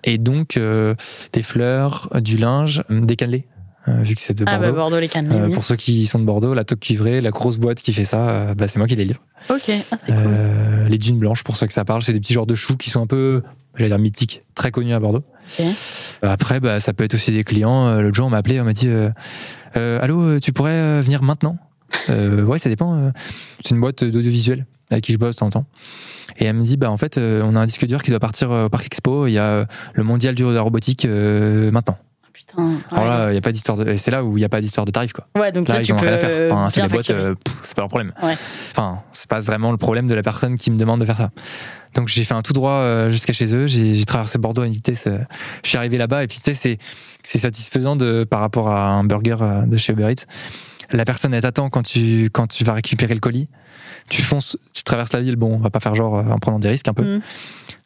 [0.04, 0.96] Et donc, euh,
[1.34, 3.59] des fleurs, du linge, des cannelés, euh,
[4.02, 4.76] vu que c'est de Ah, bah Bordeaux.
[4.78, 5.30] Bordeaux, les cannes.
[5.32, 5.50] Euh.
[5.50, 8.30] Pour ceux qui sont de Bordeaux, la toque cuivrée, la grosse boîte qui fait ça,
[8.30, 9.22] euh, bah, c'est moi qui les livre.
[9.50, 10.22] Ok, ah, c'est cool.
[10.26, 12.78] Euh, les dunes blanches, pour ceux que ça parle, c'est des petits genres de choux
[12.78, 13.42] qui sont un peu,
[13.76, 15.24] j'allais dire mythiques, très connus à Bordeaux.
[16.22, 17.88] Après, bah, ça peut être aussi des clients.
[17.88, 19.10] Euh, L'autre jour, on m'a appelé, on m'a dit euh,
[19.78, 21.58] Euh, Allô, euh, tu pourrais euh, venir maintenant?
[22.10, 22.96] Euh, Ouais, ça dépend.
[22.98, 23.12] euh.
[23.64, 25.66] C'est une boîte d'audiovisuel avec qui je bosse de temps en temps.
[26.38, 28.20] Et elle me dit Bah, en fait, euh, on a un disque dur qui doit
[28.20, 29.28] partir euh, au Parc Expo.
[29.28, 31.98] Il y a euh, le mondial du de la robotique euh, maintenant.
[32.50, 32.80] Putain.
[32.92, 33.10] Alors ouais.
[33.10, 33.96] là, il y a pas d'histoire de.
[33.98, 35.28] C'est là où il n'y a pas d'histoire de tarif, quoi.
[35.36, 36.52] Ouais, donc là, Là, ils ont rien à faire.
[36.52, 38.14] Enfin, c'est des boîtes, euh, c'est pas leur problème.
[38.24, 38.36] Ouais.
[38.72, 41.30] Enfin, c'est pas vraiment le problème de la personne qui me demande de faire ça.
[41.96, 43.68] Donc j'ai fait un tout droit euh, jusqu'à chez eux.
[43.68, 45.08] J'ai traversé Bordeaux à une vitesse.
[45.08, 45.18] euh,
[45.64, 46.78] je suis arrivé là-bas et puis tu sais,
[47.24, 50.26] c'est satisfaisant de par rapport à un burger de chez Uber Eats.
[50.92, 53.48] La personne elle t'attend quand tu quand tu vas récupérer le colis.
[54.10, 55.36] Tu fonces, tu traverses la ville.
[55.36, 57.18] Bon, on va pas faire genre en prenant des risques un peu.
[57.18, 57.22] Mm.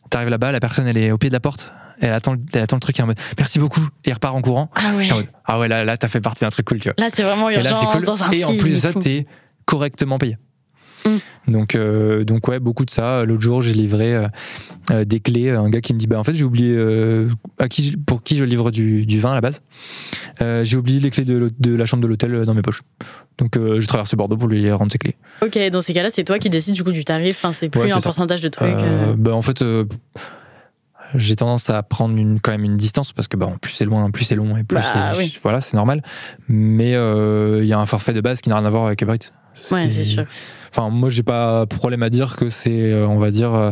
[0.10, 1.72] T'arrives là-bas, la personne elle est au pied de la porte.
[2.00, 4.42] Elle attend, elle attend le truc et en mode merci beaucoup et elle repart en
[4.42, 4.70] courant.
[4.76, 5.08] Ah ouais.
[5.12, 6.96] Mode, ah ouais, là, là t'as fait partie d'un truc cool, tu vois.
[6.98, 8.04] Là, c'est vraiment Et là, c'est cool.
[8.04, 9.26] dans un et en plus de ça, t'es
[9.66, 10.38] correctement payé.
[11.06, 11.52] Mm.
[11.52, 13.26] Donc, euh, donc ouais, beaucoup de ça.
[13.26, 14.28] L'autre jour, j'ai livré euh,
[14.92, 17.28] euh, des clés à un gars qui me dit bah en fait j'ai oublié euh,
[17.60, 19.62] à qui je- pour qui je livre du, du vin à la base.
[20.64, 22.82] J'ai oublié les clés de, la chambre de l'hôtel dans mes poches.
[23.38, 25.16] Donc j'ai traversé Bordeaux pour lui rendre ses clés.
[25.42, 27.38] Ok, dans ces cas-là, c'est toi qui décides du coup du tarif.
[27.44, 28.04] Enfin, c'est plus Ouais, un ça.
[28.04, 28.74] pourcentage de trucs.
[29.18, 29.62] Bah, en fait,
[31.16, 34.10] j'ai tendance à prendre une, quand même une distance parce que bah, plus c'est loin,
[34.12, 35.38] plus c'est long et plus Bah, oui.
[35.44, 36.02] voilà, c'est normal.
[36.48, 39.02] Mais euh, il y a un forfait de base qui n'a rien à voir avec
[39.02, 39.32] Uber Eats.
[39.72, 40.26] Ouais, c'est sûr.
[40.72, 43.72] Enfin, moi, j'ai pas problème à dire que c'est, euh, on va dire, euh,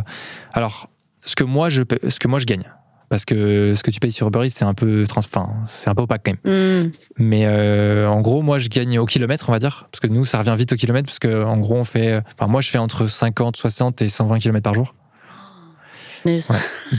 [0.52, 0.88] alors
[1.24, 2.64] ce que moi je, ce que moi je gagne.
[3.08, 5.90] Parce que ce que tu payes sur Uber Eats, c'est un peu, trans, enfin, c'est
[5.90, 6.86] un peu opaque quand même.
[6.86, 6.90] Hmm.
[7.18, 10.24] Mais euh, en gros, moi, je gagne au kilomètre, on va dire, parce que nous,
[10.24, 12.78] ça revient vite au kilomètre, parce que en gros, on fait, enfin, moi, je fais
[12.78, 14.94] entre 50, 60 et 120 km par jour.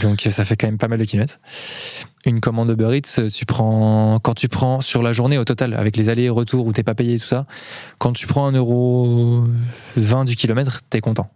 [0.01, 1.39] Donc ça fait quand même pas mal de kilomètres.
[2.25, 5.97] Une commande Uber Eats, tu prends, quand tu prends sur la journée au total, avec
[5.97, 7.45] les allers et retours où t'es pas payé et tout ça,
[7.97, 11.29] quand tu prends 1,20€ du kilomètre, t'es content.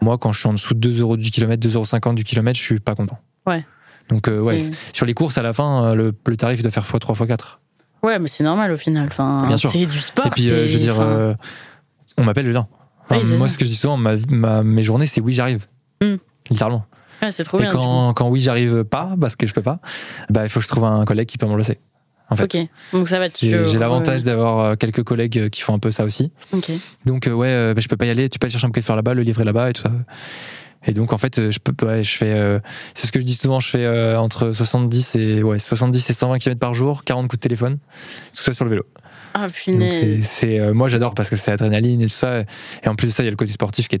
[0.00, 2.64] Moi, quand je suis en dessous de 2 euros du kilomètre, 2,50€ du kilomètre, je
[2.64, 3.18] suis pas content.
[3.46, 3.64] Ouais.
[4.08, 4.58] Donc euh, ouais,
[4.92, 7.38] sur les courses, à la fin, euh, le, le tarif doit faire x3, x4.
[8.02, 9.06] Ouais, mais c'est normal au final.
[9.10, 9.70] Enfin, Bien sûr.
[9.70, 10.26] c'est du sport.
[10.26, 11.34] et puis, euh, je veux dire, enfin, euh,
[12.18, 12.68] on m'appelle Julien.
[13.08, 13.54] Enfin, Oui, moi, ça.
[13.54, 15.66] ce que je dis souvent, ma, ma- mes journées, c'est oui, j'arrive.
[16.02, 16.16] Mm.
[16.50, 16.84] Littéralement.
[17.22, 17.70] ouais, c'est trop Et bien.
[17.72, 19.80] quand, quand oui, j'arrive pas, parce que je peux pas,
[20.30, 21.78] bah, il faut que je trouve un collègue qui peut me remplacer.
[22.30, 22.44] En fait.
[22.44, 22.68] Ok.
[22.92, 23.26] Donc ça va.
[23.28, 24.24] J'ai l'avantage ouais.
[24.26, 26.32] d'avoir euh, quelques collègues euh, qui font un peu ça aussi.
[26.52, 26.70] Ok.
[27.04, 28.82] Donc, euh, ouais, euh, bah, je peux pas y aller, tu peux aller chercher un
[28.82, 29.90] faire là-bas, le livrer là-bas et tout ça.
[30.86, 32.60] Et donc, en fait, euh, je peux, ouais, je fais, euh,
[32.94, 36.12] c'est ce que je dis souvent, je fais euh, entre 70 et, ouais, 70 et
[36.12, 37.78] 120 km par jour, 40 coups de téléphone,
[38.34, 38.84] tout ça sur le vélo.
[39.36, 42.40] Ah c'est, euh, moi, j'adore parce que c'est adrénaline et tout ça.
[42.40, 44.00] Et en plus de ça, il y a le côté sportif qui est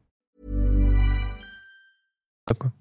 [2.57, 2.71] Quoi.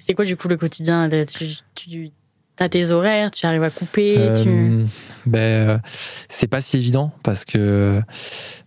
[0.00, 1.08] C'est quoi du coup le quotidien?
[1.26, 2.12] Tu, tu
[2.60, 4.14] as tes horaires, tu arrives à couper.
[4.40, 4.48] tu...
[4.48, 4.84] Euh,
[5.26, 5.78] ben, euh,
[6.28, 8.00] c'est pas si évident parce que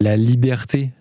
[0.01, 0.91] la liberté,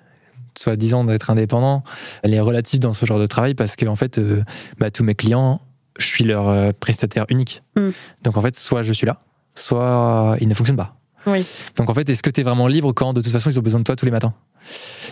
[0.57, 1.83] soi-disant d'être indépendant,
[2.23, 4.45] elle est relative dans ce genre de travail parce que en fait, euh,
[4.79, 5.61] bah, tous mes clients,
[5.99, 7.65] je suis leur prestataire unique.
[7.77, 7.91] Mm.
[8.23, 9.23] Donc en fait, soit je suis là,
[9.57, 10.97] soit ils ne fonctionnent pas.
[11.27, 11.45] Oui.
[11.77, 13.63] Donc en fait, est-ce que tu es vraiment libre quand de toute façon ils ont
[13.63, 14.33] besoin de toi tous les matins?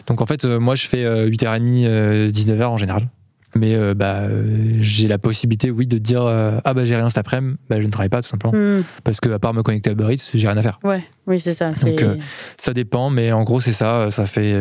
[0.06, 3.08] Donc en fait, euh, moi je fais euh, 8h30, euh, 19h en général.
[3.54, 7.08] Mais euh, bah, euh, j'ai la possibilité, oui, de dire euh, Ah bah j'ai rien
[7.08, 8.52] cet après-midi, bah, je ne travaille pas tout simplement.
[8.54, 8.82] Hmm.
[9.04, 10.78] Parce que à part me connecter à Uber Eats, j'ai rien à faire.
[10.84, 11.72] Ouais, oui, c'est ça.
[11.84, 12.16] Euh,
[12.58, 14.10] Ça dépend, mais en gros c'est ça.
[14.10, 14.54] Ça fait,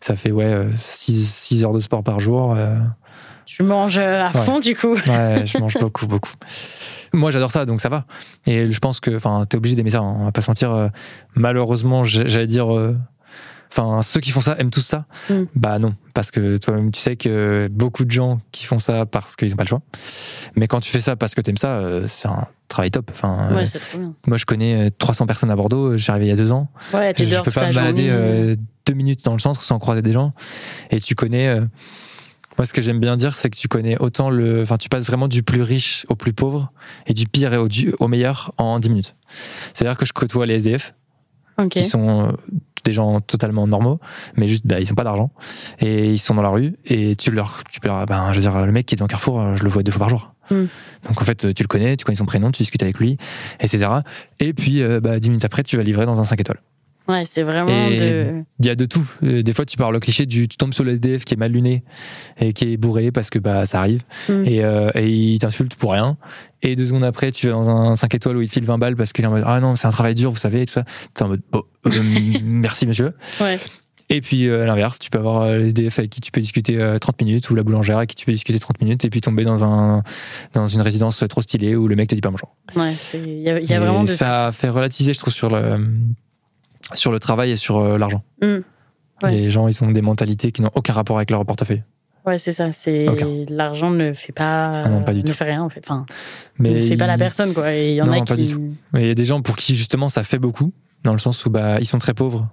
[0.00, 2.56] ça fait ouais, 6 heures de sport par jour.
[3.46, 4.40] Tu manges à Ouais.
[4.44, 4.94] fond du coup.
[5.08, 6.30] Ouais, je mange beaucoup, beaucoup.
[7.14, 8.06] Moi, j'adore ça, donc ça va.
[8.46, 9.98] Et je pense que, enfin, t'es obligé d'aimer ça.
[9.98, 10.90] hein, on va pas se mentir.
[11.34, 12.66] malheureusement, j'allais dire,
[13.74, 15.06] enfin, ceux qui font ça aiment tous ça.
[15.30, 15.34] Mm.
[15.54, 19.34] Bah non, parce que toi-même, tu sais que beaucoup de gens qui font ça parce
[19.36, 19.82] qu'ils n'ont pas le choix.
[20.56, 23.10] Mais quand tu fais ça parce que t'aimes ça, euh, c'est un travail top.
[23.12, 24.14] Enfin, euh, Ouais, trop bien.
[24.26, 25.96] moi, je connais euh, 300 personnes à Bordeaux.
[25.96, 26.68] J'y arrivé il y a deux ans.
[26.94, 28.56] Ouais, Je, je dehors peux pas me balader euh,
[28.86, 30.32] deux minutes dans le centre sans croiser des gens.
[30.90, 31.48] Et tu connais.
[31.48, 31.64] euh,
[32.58, 34.60] moi, ce que j'aime bien dire, c'est que tu connais autant le.
[34.62, 36.70] Enfin, tu passes vraiment du plus riche au plus pauvre
[37.06, 39.16] et du pire et au, du- au meilleur en 10 minutes.
[39.72, 40.94] C'est-à-dire que je côtoie les SDF,
[41.58, 41.70] Ok.
[41.70, 42.32] qui sont euh,
[42.84, 44.00] des gens totalement normaux,
[44.36, 45.30] mais juste, bah, ils n'ont pas d'argent.
[45.80, 47.62] Et ils sont dans la rue, et tu leur.
[47.70, 49.64] Tu peux leur ben, je veux dire, le mec qui est dans Carrefour, euh, je
[49.64, 50.34] le vois deux fois par jour.
[50.50, 50.64] Mm.
[51.08, 53.16] Donc en fait, tu le connais, tu connais son prénom, tu discutes avec lui,
[53.60, 53.88] etc.
[54.40, 56.60] Et puis, euh, bah, 10 minutes après, tu vas livrer dans un 5 étoiles.
[57.12, 58.26] Ouais, c'est vraiment Et- de.
[58.60, 59.06] Il y a de tout.
[59.22, 61.36] Euh, Des fois, tu parles le cliché du tu tombes sur le SDF qui est
[61.36, 61.84] mal luné
[62.40, 64.42] et qui est bourré parce que bah ça arrive Mm.
[64.46, 66.16] et, euh, et il t'insulte pour rien.
[66.62, 68.78] Et deux secondes après, tu vas dans un 5 étoiles où il te file 20
[68.78, 70.66] balles parce qu'il est en mode ah non, c'est un travail dur, vous savez, et
[70.66, 70.84] tout ça.
[71.14, 71.90] T'es en mode oh, euh,
[72.44, 73.12] merci monsieur.
[73.40, 73.58] Ouais.
[74.10, 76.78] Et puis euh, à l'inverse, tu peux avoir le SDF avec qui tu peux discuter
[76.78, 79.20] euh, 30 minutes ou la boulangère avec qui tu peux discuter 30 minutes et puis
[79.22, 80.02] tomber dans un
[80.52, 82.54] dans une résidence trop stylée où le mec te dit pas bonjour.
[82.76, 84.08] Ouais, c'est- il y a, il y a Et vraiment de.
[84.10, 85.78] ça fait relativiser, je trouve, sur le
[86.94, 88.22] sur le travail et sur euh, l'argent.
[88.42, 88.46] Mm.
[89.22, 89.30] Ouais.
[89.30, 91.82] Les gens, ils ont des mentalités qui n'ont aucun rapport avec leur portefeuille.
[92.26, 92.70] Ouais, c'est ça.
[92.72, 93.06] C'est
[93.50, 94.82] l'argent ne fait pas.
[94.84, 95.32] Ah non, pas du ne tout.
[95.32, 95.84] fait rien en fait.
[95.88, 96.06] Enfin,
[96.58, 97.72] Mais ne fait pas la personne quoi.
[97.72, 98.46] Il y en Non, a pas qui.
[98.46, 98.56] du
[98.92, 101.44] mais il y a des gens pour qui justement ça fait beaucoup, dans le sens
[101.46, 102.48] où bah ils sont très pauvres,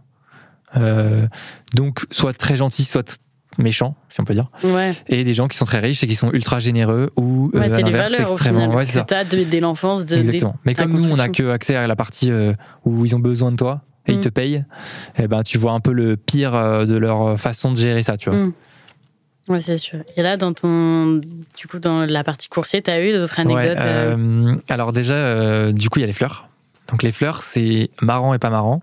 [0.77, 1.27] Euh,
[1.75, 3.19] donc soit très gentils, soit
[3.57, 6.15] méchants, si on peut dire, Ouais, et des gens qui sont très riches et qui
[6.15, 8.61] sont ultra généreux ou euh, ouais à c'est l'inverse, extrêmement.
[8.61, 9.23] final Ouais, c'est ça.
[9.23, 10.05] dès l'enfance.
[10.05, 10.55] de- des- Exactement.
[10.65, 12.53] Mais comme nous, on n'a que accès à la partie euh,
[12.85, 14.21] où ils ont besoin de toi et ils Mm.
[14.21, 14.63] te payent,
[15.17, 18.17] eh ben, tu vois un peu le pire euh, de leur façon de gérer ça,
[18.17, 18.39] tu vois.
[18.39, 18.53] Mm.
[19.49, 19.99] Ouais, c'est sûr.
[20.15, 21.15] Et là, dans ton,
[21.57, 25.15] du coup, dans la partie coursier, t'as eu d'autres anecdotes Ouais, euh, euh, alors déjà,
[25.15, 26.47] euh, du coup, il y a les fleurs.
[26.89, 28.81] Donc les fleurs, c'est marrant et pas marrant.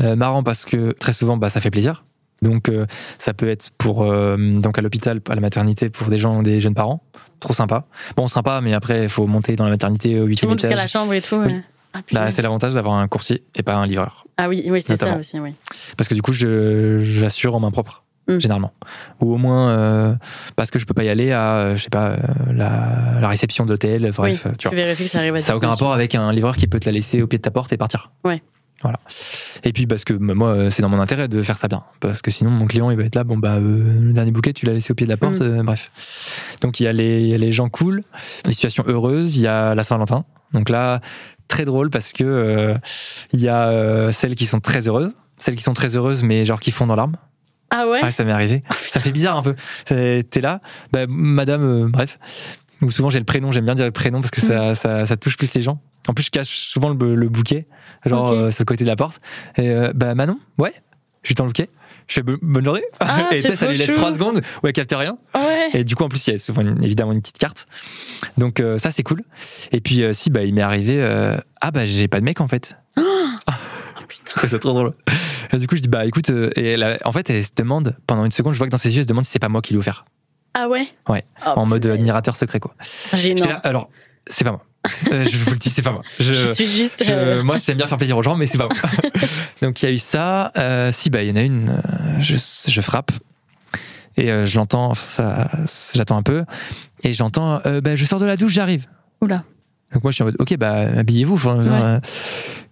[0.00, 2.04] Euh, marrant parce que très souvent, bah, ça fait plaisir.
[2.42, 2.70] Donc
[3.18, 6.74] ça peut être pour donc à l'hôpital, à la maternité, pour des gens, des jeunes
[6.74, 7.02] parents.
[7.38, 7.84] Trop sympa.
[8.16, 10.74] Bon, sympa, mais après, il faut monter dans la maternité au Tu huitième montes jusqu'à
[10.74, 10.90] la étage.
[10.92, 11.36] chambre et tout.
[11.36, 11.46] Oui.
[11.52, 11.62] ouais.
[11.92, 14.24] Ah, Bah, c'est l'avantage d'avoir un coursier et pas un livreur.
[14.36, 15.38] ah oui, oui c'est ça aussi.
[15.40, 15.54] Oui.
[15.96, 18.38] Parce que du coup, j'assure en main propre, Mm.
[18.38, 18.72] généralement.
[19.20, 20.14] Ou au moins, euh,
[20.54, 22.16] parce que je peux pas y aller à, euh, je sais pas, euh,
[22.54, 24.76] la, la réception de l'hôtel, bref, tu vois.
[24.76, 26.86] vérifies que ça arrive à Ça n'a aucun rapport avec un livreur qui peut te
[26.86, 28.12] la laisser au pied de ta porte et partir.
[28.24, 28.42] Ouais.
[28.82, 28.98] Voilà.
[29.64, 31.82] Et puis parce que bah, moi, c'est dans mon intérêt de faire ça bien.
[32.00, 34.52] Parce que sinon, mon client, il va être là, bon, bah, euh, le dernier bouquet,
[34.54, 35.42] tu l'as laissé au pied de la porte, Mm.
[35.42, 35.90] euh, bref.
[36.62, 38.04] Donc, il y, a les- il y a les gens cool,
[38.46, 40.24] les situations heureuses, il y a la Saint-Valentin.
[40.54, 41.00] Donc là,
[41.50, 42.74] très drôle parce que euh,
[43.32, 46.44] il y a euh, celles qui sont très heureuses, celles qui sont très heureuses, mais
[46.44, 47.16] genre qui font dans l'arme.
[47.70, 48.62] Ah ouais, Ouais, ça m'est arrivé.
[48.68, 49.54] Ah, ça fait bizarre un peu.
[49.92, 50.60] Euh, T'es là,
[50.92, 52.18] bah, madame, bref.
[52.82, 54.48] Ou souvent j'ai le prénom, j'aime bien dire le prénom parce que Mm.
[54.48, 55.80] ça, ça, ça touche plus les gens.
[56.08, 57.66] En plus, je cache souvent le, le bouquet,
[58.06, 58.36] genre Ok.
[58.36, 59.20] euh, sur le côté de la porte.
[59.56, 60.72] Et euh, bah Manon, ouais,
[61.22, 61.68] je suis dans le bouquet.
[62.10, 62.82] Je fais bo- bonne journée.
[62.98, 65.16] Ah, et ça trop lui laisse trois secondes où elle capte rien.
[65.34, 65.70] ouais.
[65.74, 67.66] Et du coup, en plus, il y a souvent une- évidemment une petite carte.
[68.36, 69.22] Donc euh, ça, c'est cool.
[69.70, 72.40] Et puis euh, si, bah il m'est arrivé, euh, ah bah j'ai pas de mec
[72.40, 72.74] en fait.
[72.98, 73.02] Oh,
[74.08, 74.48] putain.
[74.48, 74.92] c'est trop drôle.
[75.52, 78.24] Et du coup, je dis bah écoute, et elle en fait, elle se demande pendant
[78.24, 79.62] une seconde, je vois que dans ses yeux, elle se demande si c'est pas moi
[79.62, 80.04] qui l'ai offert.
[80.54, 80.88] Ah ouais?
[81.08, 81.22] Ouais.
[81.46, 82.74] Oh, en mode admirateur secret quoi.
[83.48, 83.88] Là, alors
[84.26, 84.64] c'est pas moi.
[85.12, 86.02] Euh, je vous le dis, c'est pas moi.
[86.18, 87.04] Je, Je suis juste.
[87.04, 88.76] je- euh, moi, j'aime bien faire plaisir aux gens, mais c'est pas moi.
[89.62, 90.52] Donc il y a eu ça.
[90.56, 91.82] Euh, si bah il y en a une,
[92.18, 92.36] je,
[92.68, 93.12] je frappe
[94.16, 94.94] et euh, je l'entends.
[94.94, 95.50] Ça,
[95.94, 96.44] j'attends un peu
[97.02, 97.60] et j'entends.
[97.66, 98.86] euh, bah, je sors de la douche, j'arrive.
[99.20, 99.44] Oula.
[99.92, 101.36] Donc moi je suis en mode ok bah habillez-vous.
[101.48, 101.98] Ouais.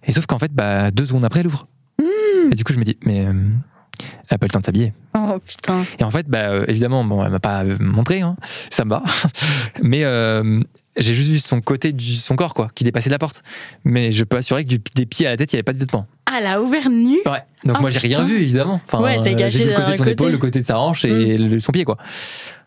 [0.05, 1.67] Et sauf qu'en fait bah deux secondes après elle ouvre.
[1.99, 2.51] Hmm.
[2.51, 4.93] Et du coup je me dis mais elle a pas eu le temps de s'habiller.
[5.13, 5.83] Oh putain.
[5.99, 8.37] Et en fait, bah, évidemment, bon, elle m'a pas montré, hein,
[8.69, 9.03] ça me va.
[9.83, 10.61] Mais euh,
[10.99, 13.41] j'ai juste vu son côté du son corps, quoi, qui dépassait de la porte.
[13.83, 15.73] Mais je peux assurer que du, des pieds à la tête, il n'y avait pas
[15.73, 16.05] de vêtements.
[16.25, 17.17] Ah, elle a ouvert nu.
[17.25, 17.41] Ouais.
[17.65, 18.79] Donc Oh, moi, j'ai rien vu, évidemment.
[18.85, 20.11] Enfin, Ouais, c'est J'ai vu le côté de son côté.
[20.11, 21.97] épaule, le côté de sa hanche et le- son pied, quoi.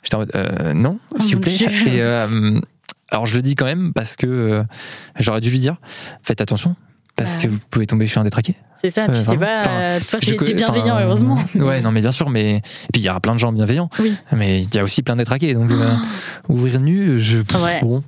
[0.02, 1.52] J'étais en mode, euh, non, Oh, s'il vous plaît.
[1.52, 1.68] Dieu.
[1.86, 2.60] Et euh,
[3.10, 4.64] alors, je le dis quand même parce que euh,
[5.20, 5.76] j'aurais dû lui dire,
[6.22, 6.74] faites attention.
[7.16, 7.42] Parce Bah.
[7.42, 8.54] que vous pouvez tomber sur un détraqué.
[8.80, 9.60] C'est ça, tu Euh, sais pas.
[9.60, 11.38] Enfin, euh, toi, Je t'es t'es bienveillant, enfin, heureusement.
[11.54, 12.56] Ouais, non, mais bien sûr, mais.
[12.56, 13.88] Et puis il y aura plein de gens bienveillants.
[14.00, 14.16] Oui.
[14.32, 15.54] Mais il y a aussi plein de détraqués.
[15.54, 15.94] Donc, euh,
[16.48, 17.38] ouvrir nu, je.
[17.62, 17.80] Ouais.
[17.82, 18.02] Bon.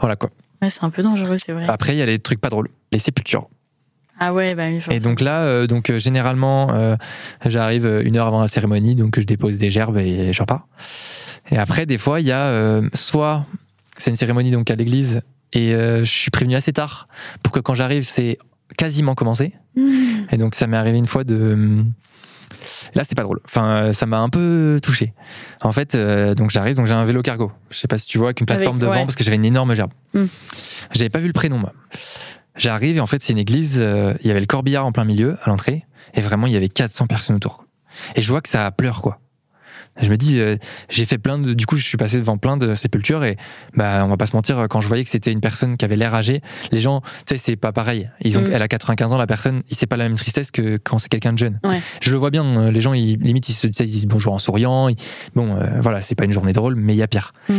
[0.00, 0.30] Voilà quoi.
[0.60, 1.66] Ouais, c'est un peu dangereux, c'est vrai.
[1.68, 2.68] Après, il y a les trucs pas drôles.
[2.90, 3.48] Les sépultures.
[4.18, 4.80] Ah ouais, bah oui.
[4.90, 6.96] Et donc là, euh, donc, généralement,
[7.46, 10.66] j'arrive une heure avant la cérémonie, donc je dépose des gerbes et je repars.
[11.50, 13.46] Et après, des fois, il y a soit
[13.96, 15.20] c'est une cérémonie donc à l'église
[15.52, 17.08] et euh, je suis prévenu assez tard
[17.42, 18.38] pour que quand j'arrive, c'est
[18.76, 19.52] quasiment commencé.
[19.76, 20.24] Hmm.
[20.30, 21.84] Et donc ça m'est arrivé une fois de.
[22.94, 23.40] Là, c'était pas drôle.
[23.44, 25.14] Enfin, euh, ça m'a un peu touché.
[25.62, 27.52] En fait, euh, donc j'arrive, donc j'ai un vélo cargo.
[27.70, 29.04] Je sais pas si tu vois, avec une plateforme Avec- devant, ouais.
[29.04, 29.92] parce que j'avais une énorme gerbe.
[30.14, 30.24] Mm.
[30.92, 31.72] J'avais pas vu le prénom, moi.
[32.56, 33.78] J'arrive et en fait, c'est une église.
[33.80, 36.56] euh, Il y avait le corbillard en plein milieu, à l'entrée, et vraiment, il y
[36.56, 37.64] avait 400 personnes autour.
[38.16, 39.20] Et je vois que ça pleure, quoi.
[40.00, 40.56] Je me dis, euh,
[40.88, 41.54] j'ai fait plein de.
[41.54, 43.36] Du coup, je suis passé devant plein de sépultures et,
[43.74, 45.96] bah, on va pas se mentir, quand je voyais que c'était une personne qui avait
[45.96, 46.40] l'air âgée,
[46.72, 48.08] les gens, tu sais, c'est pas pareil.
[48.22, 48.52] Ils ont, Mm.
[48.52, 51.32] Elle a 95 ans, la personne, c'est pas la même tristesse que quand c'est quelqu'un
[51.32, 51.58] de jeune.
[51.64, 51.80] Ouais.
[52.00, 54.38] Je le vois bien, euh, les gens, ils, limite, ils se ils disent bonjour en
[54.38, 54.88] souriant.
[54.88, 54.96] ils-
[55.34, 57.32] bon, euh, voilà, c'est pas une journée drôle, mais il y a pire.
[57.48, 57.54] Mm.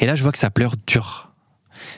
[0.00, 1.32] Et là, je vois que ça pleure dur.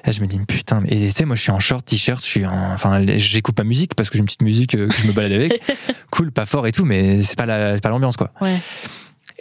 [0.04, 2.20] Et je me dis, putain, mais- et tu sais, moi, je suis en short, t-shirt,
[2.22, 4.94] je suis en, enfin, j'écoute ma musique parce que j'ai une petite musique euh, que
[4.94, 5.61] je me balade avec.
[6.11, 8.30] cool, pas fort et tout, mais c'est pas la, c'est pas l'ambiance, quoi.
[8.40, 8.59] Ouais.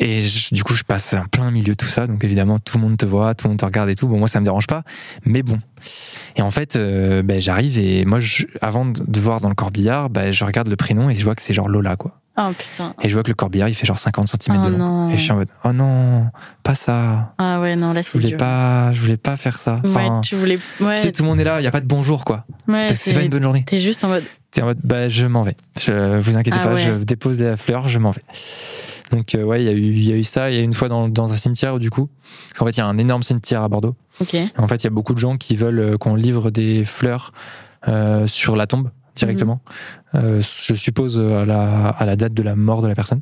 [0.01, 2.07] Et je- du coup, je passe en plein milieu de tout ça.
[2.07, 4.07] Donc évidemment, tout le monde te voit, tout le monde te regarde et tout.
[4.07, 4.83] Bon, moi, ça me dérange pas.
[5.25, 5.59] Mais bon.
[6.37, 10.09] Et en fait, euh, ben, j'arrive et moi, je- avant de voir dans le corbillard,
[10.09, 12.15] ben, je regarde le prénom et je vois que c'est genre Lola, quoi.
[12.41, 12.93] Oh putain.
[13.01, 14.77] Et je vois que le corbillard, il fait genre 50 cm Oh de long.
[14.77, 15.09] non.
[15.09, 16.27] Et je suis en mode, oh non,
[16.63, 17.33] pas ça.
[17.37, 18.37] Ah ouais, non, là, Je c'est voulais dur.
[18.37, 19.81] pas, je voulais pas faire ça.
[19.83, 20.57] Ouais, Enfin, tu voulais.
[20.77, 22.45] tu Ouais, sais, tout le monde est là, il y a pas de bonjour, quoi.
[22.69, 23.65] ouais, Parce que c'est pas une bonne journée.
[23.67, 24.23] T'es juste en mode.
[24.51, 25.55] T'es en mode, bah, je m'en vais.
[25.79, 26.81] Je, vous inquiétez Ah pas, ouais.
[26.81, 28.23] je dépose la fleur, je m'en vais.
[29.11, 30.49] Donc, euh, ouais, il y, a eu- il y a eu ça.
[30.49, 32.09] Il y a eu une fois dans, dans un cimetière, du coup.
[32.47, 33.95] Parce qu'en fait, il y a un énorme cimetière à Bordeaux.
[34.21, 34.35] Ok.
[34.57, 37.31] En fait, il y a beaucoup de gens qui veulent euh, qu'on livre des fleurs
[37.87, 39.61] euh, sur la tombe directement.
[40.13, 40.21] Mhm.
[40.23, 43.21] Euh, je suppose euh, à la, à la date de la mort de la personne.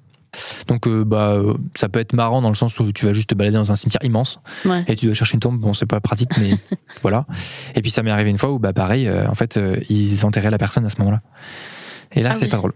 [0.67, 3.29] Donc, euh, bah, euh, ça peut être marrant dans le sens où tu vas juste
[3.29, 4.83] te balader dans un cimetière immense Ouais.
[4.87, 5.57] et tu dois chercher une tombe.
[5.59, 6.51] Bon, c'est pas pratique, mais
[7.01, 7.25] voilà.
[7.75, 9.59] Et puis ça m'est arrivé une fois où, bah, pareil, euh, en fait,
[9.89, 11.21] ils enterraient la personne à ce moment-là.
[12.13, 12.51] Et là, Ah c'est oui.
[12.51, 12.73] pas drôle.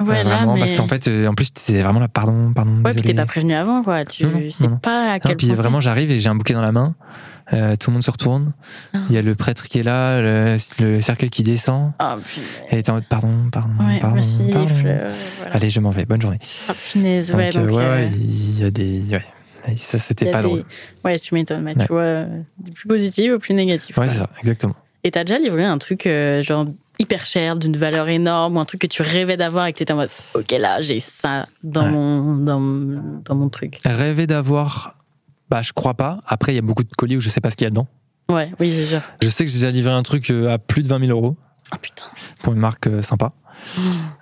[0.00, 0.60] Ouais, là, vraiment, mais...
[0.60, 2.82] parce qu'en fait, en plus, t'es vraiment là, pardon, pardon.
[2.84, 4.04] Ouais, puis t'es pas prévenu avant, quoi.
[4.04, 4.76] Tu Non, non, sais non, non.
[4.78, 6.94] pas à quel puis vraiment, j'arrive et j'ai un bouquet dans la main.
[7.52, 8.52] Euh, tout le monde se retourne.
[9.10, 11.92] Il y a le prêtre qui est là, le, le cercueil qui descend.
[11.98, 12.62] punaise.
[12.70, 14.22] Et t'es en mode pardon, pardon, Ouais, pardon.
[14.22, 15.12] fleurs.
[15.38, 15.54] Voilà.
[15.54, 16.06] Allez, je m'en vais.
[16.06, 16.38] Bonne journée.
[16.68, 19.02] Ah, punaise, ouais, donc, euh, ouais, euh, il y a des.
[19.10, 19.24] Ouais.
[19.76, 20.64] Ça, c'était pas des- drôle.
[21.04, 23.96] Ouais, tu m'étonnes, mais tu vois, euh, du plus positif au plus négatif.
[23.96, 24.74] Ouais, c'est ça, exactement.
[25.04, 26.66] Et t'as déjà livré un truc euh, genre
[26.98, 29.92] hyper cher, d'une valeur énorme, ou un truc que tu rêvais d'avoir et que t'étais
[29.92, 32.60] en mode, ok, là, j'ai ça dans, mon, dans,
[33.24, 33.78] dans mon truc.
[33.84, 34.96] Rêver d'avoir.
[35.54, 36.18] Bah, je crois pas.
[36.26, 37.70] Après, il y a beaucoup de colis où je sais pas ce qu'il y a
[37.70, 37.86] dedans.
[38.28, 39.00] Ouais, oui, c'est sûr.
[39.22, 41.36] Je sais que j'ai déjà livré un truc euh, à plus de 20 000 euros
[41.72, 42.06] Oh putain.
[42.42, 43.30] pour une marque euh, sympa.
[43.78, 43.80] Oh.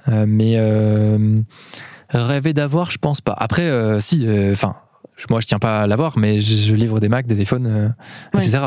[0.08, 1.40] Euh, mais euh,
[2.10, 3.32] rêver d'avoir, je pense pas.
[3.38, 3.66] Après,
[4.00, 4.76] si, enfin,
[5.30, 7.94] moi je tiens pas à l'avoir, mais je, je livre des Macs, des iPhones,
[8.34, 8.44] Ouais.
[8.46, 8.64] etc.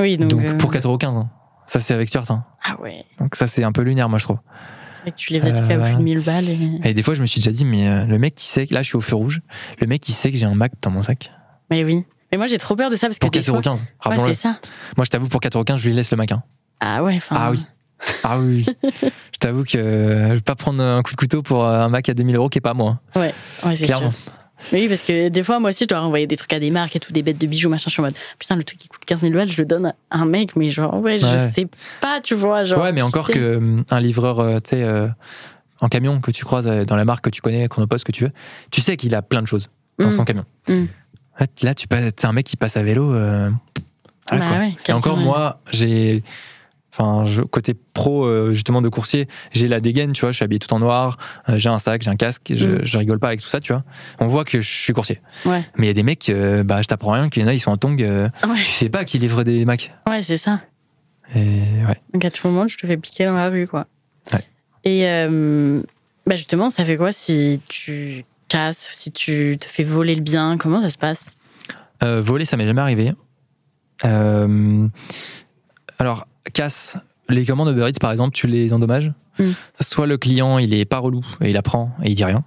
[0.00, 0.30] Oui, donc.
[0.30, 1.16] Donc, pour 4,15€.
[1.16, 1.30] Hein.
[1.68, 2.28] Ça, c'est avec Stuart.
[2.32, 2.44] hein.
[2.64, 4.38] Ah ouais, Donc ça, c'est un peu lunaire, moi, je trouve.
[4.96, 6.48] c'est vrai que tu livres des trucs à plus de 1000 balles.
[6.48, 6.90] Et...
[6.90, 8.82] Et des fois, je me suis déjà dit, mais le mec qui sait que là,
[8.82, 9.40] je suis au feu rouge,
[9.80, 11.30] le mec qui sait que j'ai un Mac dans mon sac.
[11.70, 12.04] Mais oui.
[12.32, 13.60] Mais moi, j'ai trop peur de ça parce que Pour des fois.
[13.60, 13.80] 4,15€.
[13.80, 14.34] Ouais, Rappelons-le.
[14.34, 14.58] ça.
[14.96, 16.32] moi, je t'avoue, pour 4,15€, je lui laisse le Mac.
[16.32, 16.42] hein.
[16.80, 17.36] Ah ouais, enfin.
[17.38, 17.64] Ah oui.
[18.24, 18.90] Ah oui, oui.
[19.32, 21.88] je t'avoue que euh, je vais pas prendre un coup de couteau pour euh, un
[21.88, 22.98] Mac à 2000 euros qui est pas moi.
[23.14, 23.20] hein.
[23.20, 24.10] Ouais, ouais c'est Clairement.
[24.10, 24.32] sûr.
[24.72, 26.70] Mais oui, parce que des fois, moi aussi, je dois renvoyer des trucs à des
[26.70, 27.84] marques et tout, des bêtes de bijoux, machin.
[27.88, 29.86] Je suis en mode, putain, le truc qui coûte 15 000 balles, je le donne
[30.10, 31.38] à un mec, mais genre, ouais, je Ouais.
[31.50, 31.66] sais
[32.00, 32.64] pas, tu vois.
[32.64, 33.32] Genre, ouais, mais encore sais.
[33.34, 35.08] que hum, un livreur, euh, tu sais, euh,
[35.80, 38.24] en camion que tu croises euh, dans la marque que tu connais, Chronopost que tu
[38.24, 38.32] veux,
[38.70, 40.10] tu sais qu'il a plein de choses dans Mm.
[40.12, 40.44] son camion.
[40.68, 40.84] Mm.
[41.62, 43.12] Là, tu passes, c'est un mec qui passe à vélo.
[43.14, 43.50] euh,
[44.30, 46.22] voilà, Bah ouais, Et encore, moi, j'ai.
[46.96, 50.44] Enfin, je- côté pro, euh, justement, de coursier, j'ai la dégaine, tu vois, je suis
[50.44, 51.18] habillé tout en noir,
[51.48, 52.84] euh, j'ai un sac, j'ai un casque, je, Mm.
[52.84, 53.82] je rigole pas avec tout ça, tu vois.
[54.20, 55.20] On voit que je suis coursier.
[55.44, 55.64] Ouais.
[55.76, 57.52] Mais il y a des mecs, euh, bah, je t'apprends rien, qu'il y en a,
[57.52, 59.92] ils sont en tongs, Ouais, tu sais pas qui livrent des Macs.
[60.08, 60.60] ouais c'est ça.
[61.34, 61.40] Et
[61.88, 62.00] ouais.
[62.12, 63.86] Donc à tout moment, je te fais piquer dans la rue, quoi.
[64.32, 64.44] Ouais.
[64.84, 65.04] Et
[66.26, 70.56] bah justement, ça fait quoi si tu casses, si tu te fais voler le bien
[70.58, 71.38] Comment ça se passe?
[72.02, 73.12] Euh, voler, ça m'est jamais arrivé.
[74.04, 74.88] Euh,
[75.98, 76.96] alors, casse.
[77.28, 79.12] Les commandes Uber Eats, par exemple, tu les endommages?
[79.38, 79.50] Mm.
[79.80, 82.44] Soit le client, il est pas relou et il apprend et il dit rien.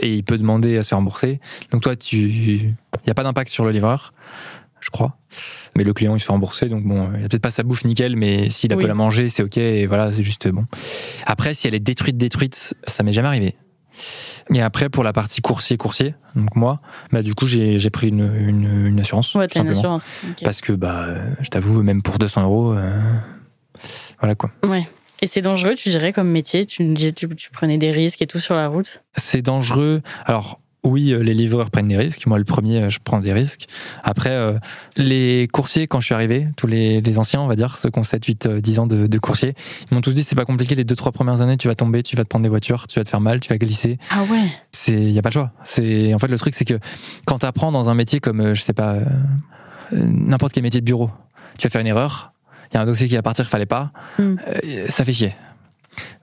[0.00, 1.40] Et il peut demander à se rembourser.
[1.70, 4.14] Donc toi, tu, il n'y a pas d'impact sur le livreur,
[4.80, 5.18] je crois.
[5.76, 6.68] Mais le client, il se fait rembourser.
[6.68, 8.82] Donc bon, il a peut-être pas sa bouffe nickel, mais s'il a Oui.
[8.82, 9.56] peut la manger, c'est ok.
[9.56, 10.64] Et voilà, c'est juste bon.
[11.26, 13.56] Après, si elle est détruite, détruite, ça m'est jamais arrivé.
[14.52, 16.80] Et après, pour la partie coursier-coursier, donc moi,
[17.12, 19.34] bah du coup, j'ai pris une, une, une assurance.
[19.34, 20.06] Ouais, t'as une assurance.
[20.44, 21.06] Parce que, bah,
[21.40, 23.00] je t'avoue, même pour 200 euros, euh,
[24.20, 24.50] voilà quoi.
[24.66, 24.88] Ouais.
[25.20, 28.54] Et c'est dangereux, tu dirais, comme métier tu, tu prenais des risques et tout sur
[28.54, 29.02] la route?
[29.16, 30.00] C'est dangereux.
[30.26, 32.26] Alors, oui, euh, les livreurs prennent des risques.
[32.26, 33.66] Moi, le premier, euh, je prends des risques.
[34.04, 34.58] Après, euh,
[34.96, 37.98] les coursiers, quand je suis arrivé, tous les, les anciens, on va dire, ceux qui
[37.98, 39.54] ont 7, 8, euh, 10 ans de, de coursier,
[39.90, 42.16] ils m'ont tous dit c'est pas compliqué, les 2-3 premières années, tu vas tomber, tu
[42.16, 43.98] vas te prendre des voitures, tu vas te faire mal, tu vas glisser.
[44.10, 45.52] Ah ouais C'est, y a pas de choix.
[45.64, 46.78] C'est, en fait, le truc, c'est que
[47.26, 49.04] quand tu apprends dans un métier comme, je sais pas, euh,
[49.92, 51.10] n'importe quel métier de bureau,
[51.58, 52.32] tu vas faire une erreur,
[52.70, 54.22] il y a un dossier qui va partir, fallait pas, Mm.
[54.22, 55.34] euh, ça fait chier.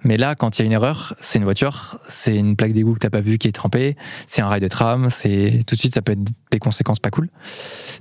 [0.03, 2.93] Mais là, quand il y a une erreur, c'est une voiture, c'est une plaque d'égout
[2.93, 3.95] que t'as pas vue qui est trempée,
[4.27, 7.09] c'est un rail de tram, c'est tout de suite ça peut être des conséquences pas
[7.09, 7.29] cool.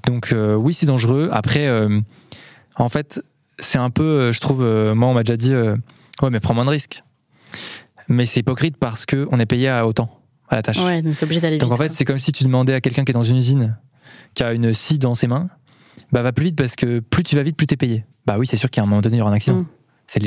[0.07, 1.31] Donc euh, oui, c'est dangereux.
[1.33, 2.01] Après, euh,
[2.77, 3.23] en fait,
[3.59, 6.55] c'est un peu, euh, je trouve, euh, moi on m'a déjà dit, ouais mais prends
[6.55, 7.03] moins de risques.
[8.09, 10.79] Mais c'est hypocrite parce que on est payé à autant à la tâche.
[10.85, 11.63] Ouais, donc t'es obligé d'aller vite.
[11.63, 13.79] Donc en fait, c'est comme si tu demandais à quelqu'un qui est dans une usine,
[14.35, 15.49] qui a une scie dans ses mains,
[16.13, 18.05] bah va plus vite parce que plus tu vas vite, plus t'es payé.
[18.27, 19.61] Bah oui, c'est sûr qu'à un moment donné, il y aura un accident.
[19.61, 19.67] Mm.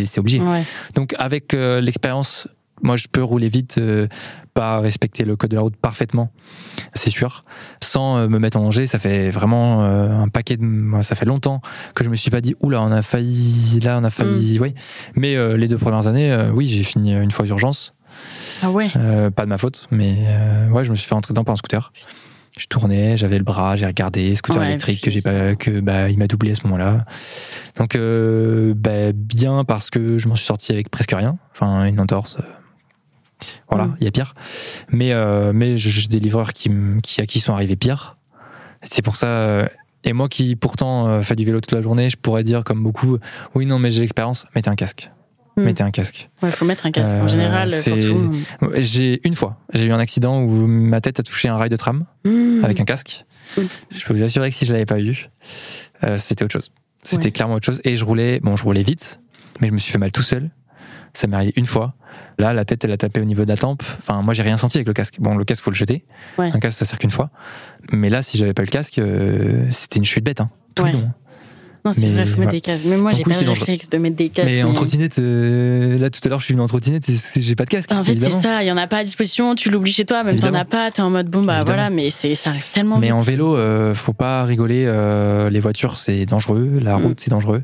[0.06, 0.39] C'est obligé.
[0.39, 0.63] Ouais.
[0.95, 2.47] Donc avec euh, l'expérience,
[2.82, 4.08] moi je peux rouler vite, euh,
[4.54, 6.32] pas respecter le code de la route parfaitement,
[6.93, 7.45] c'est sûr,
[7.82, 8.88] sans euh, me mettre en danger.
[8.88, 11.62] Ça fait vraiment un paquet de, ça fait longtemps
[11.95, 14.73] que je me suis pas dit oula on a failli, là on a failli, oui.
[15.15, 17.93] Mais les deux premières années, oui j'ai fini une fois aux urgences,
[18.62, 18.89] Ah ouais
[19.36, 20.17] pas de ma faute, mais
[20.71, 21.91] ouais je me suis fait rentrer dedans par un scooter.
[22.58, 26.10] Je tournais, j'avais le bras, j'ai regardé, scooter Ouais, électrique que j'ai pas, que bah
[26.10, 27.06] il m'a doublé à ce moment-là.
[27.78, 32.00] Donc euh, bah, bien parce que je m'en suis sorti avec presque rien, enfin une
[32.00, 32.38] entorse.
[32.39, 32.43] euh,
[33.70, 34.06] voilà, il Mm.
[34.06, 34.34] y a pire.
[34.89, 36.72] Mais euh, mais j'ai des livreurs qui,
[37.04, 38.17] qui à qui sont arrivés pire.
[38.84, 39.28] C'est pour ça.
[39.28, 39.67] euh,
[40.04, 43.17] et moi qui pourtant fais du vélo toute la journée, je pourrais dire comme beaucoup,
[43.56, 45.12] oui non mais j'ai l'expérience, mettez un casque,
[45.58, 45.63] Mm.
[45.63, 46.30] mettez un casque.
[46.41, 47.15] Ouais, faut mettre un casque.
[47.15, 48.32] en Euh, général, surtout.
[48.76, 51.76] J'ai une fois, j'ai eu un accident où ma tête a touché un rail de
[51.76, 52.63] tram Mmh.
[52.63, 53.26] avec un casque.
[53.58, 55.29] Je peux vous assurer que si je l'avais pas eu,
[56.04, 56.71] euh, c'était autre chose.
[57.04, 57.31] C'était Ouais.
[57.31, 57.81] clairement autre chose.
[57.86, 59.19] Et je roulais, bon, je roulais vite,
[59.62, 60.50] mais je me suis fait mal tout seul.
[61.13, 61.96] Ça m'est arrivé une fois.
[62.38, 63.81] Là, la tête, elle a tapé au niveau de la tempe.
[64.00, 65.15] Enfin, moi, j'ai rien senti avec le casque.
[65.19, 66.06] Bon, le casque, faut le jeter.
[66.38, 66.52] Ouais.
[66.54, 67.31] Un casque, ça sert qu'une fois.
[67.92, 70.52] Mais là, si j'avais pas le casque, euh, c'était une chute bête, hein.
[70.75, 70.92] Tout Ouais.
[70.92, 71.10] bidon.
[71.88, 72.83] Non, c'est Mais vrai, faut mettre des casques.
[72.85, 74.48] Mais moi, j'ai pas le réflexe de mettre des casques.
[74.54, 77.06] Mais en trottinette, euh, là tout à l'heure je suis venu en trottinette,
[77.38, 77.92] j'ai pas de casque.
[77.92, 80.23] En fait, c'est ça, il y en a pas à disposition, tu l'oublies chez toi,
[80.23, 81.65] même t'en as pas, t'es en mode bon, bah Évidemment.
[81.65, 83.15] voilà, mais ça arrive tellement Mais vite.
[83.15, 84.83] en vélo, euh, faut pas rigoler.
[84.88, 86.79] euh, les voitures, c'est dangereux.
[86.81, 87.06] La Mm.
[87.06, 87.63] route, c'est dangereux.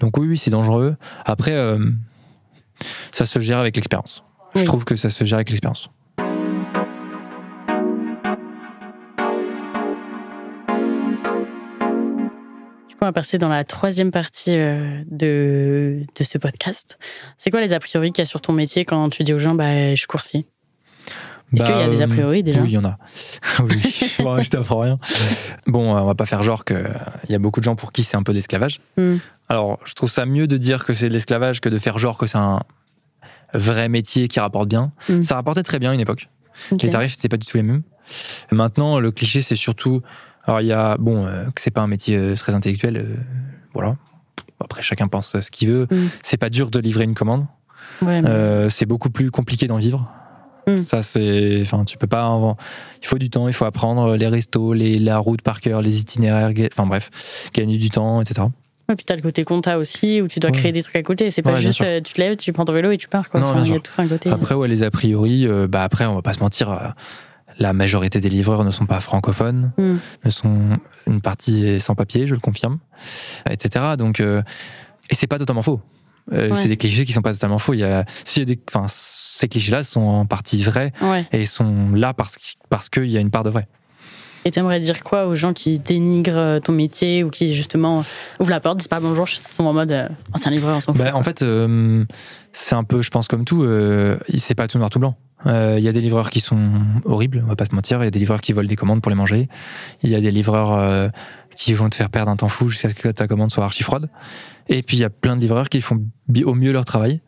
[0.00, 0.96] Donc oui, oui, c'est dangereux.
[1.24, 1.78] Après, euh,
[3.12, 4.24] ça se gère avec l'expérience.
[4.54, 5.88] Je trouve que ça se gère avec l'expérience.
[12.98, 16.98] Coup, on va passer dans la troisième partie euh, de, de ce podcast.
[17.38, 19.38] C'est quoi les a priori qu'il y a sur ton métier quand tu dis aux
[19.38, 20.46] gens, bah, je coursier?
[21.54, 22.60] Est-ce qu'il y a des a euh, priori déjà?
[22.60, 22.98] Oui, il y en a.
[23.60, 24.98] oui, Bon, je t'apprends rien.
[25.66, 26.84] Bon, euh, on va pas faire genre qu'il
[27.30, 28.80] y a beaucoup de gens pour qui c'est un peu d'esclavage.
[28.98, 29.16] Hmm.
[29.48, 32.18] Alors, je trouve ça mieux de dire que c'est de l'esclavage que de faire genre
[32.18, 32.60] que c'est un
[33.54, 34.92] vrai métier qui rapporte bien.
[35.08, 35.22] Hmm.
[35.22, 36.28] Ça rapportait très bien à une époque.
[36.70, 36.82] Ok.
[36.82, 37.82] Les tarifs n'étaient pas du tout les mêmes.
[38.52, 40.02] Maintenant, le cliché, c'est surtout.
[40.48, 40.96] Alors, il y a.
[40.98, 42.96] Bon, euh, que c'est pas un métier euh, très intellectuel.
[42.96, 43.14] euh,
[43.74, 43.96] voilà.
[44.60, 45.86] Après, chacun pense ce qu'il veut.
[45.90, 46.06] Mm.
[46.24, 47.46] C'est pas dur de livrer une commande.
[48.02, 50.10] Ouais, mais- Euh, c'est beaucoup plus compliqué d'en vivre.
[50.66, 50.76] Mm.
[50.78, 51.58] Ça, c'est.
[51.62, 52.56] Enfin, tu peux pas.
[53.02, 56.00] Il faut du temps, il faut apprendre les restos, les, la route par cœur, les
[56.00, 56.50] itinéraires.
[56.72, 57.10] Enfin, bref,
[57.54, 58.42] gagner du temps, etc.
[58.88, 60.56] Ouais, puis t'as le côté compta aussi, où tu dois Ouais.
[60.56, 61.30] créer des trucs à côté.
[61.30, 63.28] C'est pas Ouais, juste euh, tu te lèves, tu prends ton vélo et tu pars.
[63.28, 63.38] Quoi.
[63.38, 63.82] Non, Enfin, bien il y a sûr.
[63.82, 64.30] tout un côté.
[64.30, 66.76] Après, ouais, les a priori, euh, bah après, on va pas se mentir, euh,
[67.58, 69.96] la majorité des livreurs ne sont pas francophones, Mm.
[70.24, 70.68] ne sont
[71.06, 72.78] une partie est sans papier, je le confirme,
[73.50, 73.96] etc.
[73.98, 74.42] Donc, euh,
[75.10, 75.80] et c'est pas totalement faux.
[76.32, 76.54] Euh, Ouais.
[76.54, 77.72] C'est des clichés qui sont pas totalement faux.
[77.74, 81.26] Il y a, s'il y a des, enfin, ces clichés-là sont en partie vrais Ouais.
[81.32, 82.36] et sont là parce
[82.68, 83.66] parce qu'il y a une part de vrai.
[84.44, 88.02] Et t'aimerais dire quoi aux gens qui dénigrent euh, ton métier ou qui justement
[88.40, 90.76] ouvrent la porte, disent pas bonjour, ils sont en mode euh, Oh, c'est un livreur,
[90.76, 91.02] on s'en fout.
[91.02, 92.04] Bah, en fait, euh,
[92.52, 95.16] c'est un peu, je pense, comme tout, euh, c'est pas tout noir, tout blanc.
[95.46, 96.70] Euh, Il y a des livreurs qui sont
[97.04, 98.00] horribles, on va pas se mentir.
[98.02, 99.48] Il y a des livreurs qui volent des commandes pour les manger.
[100.02, 101.08] Il y a des livreurs euh,
[101.54, 103.82] qui vont te faire perdre un temps fou jusqu'à ce que ta commande soit archi
[103.82, 104.08] froide.
[104.68, 106.00] Et puis il y a plein de livreurs qui font
[106.44, 107.20] au mieux leur travail,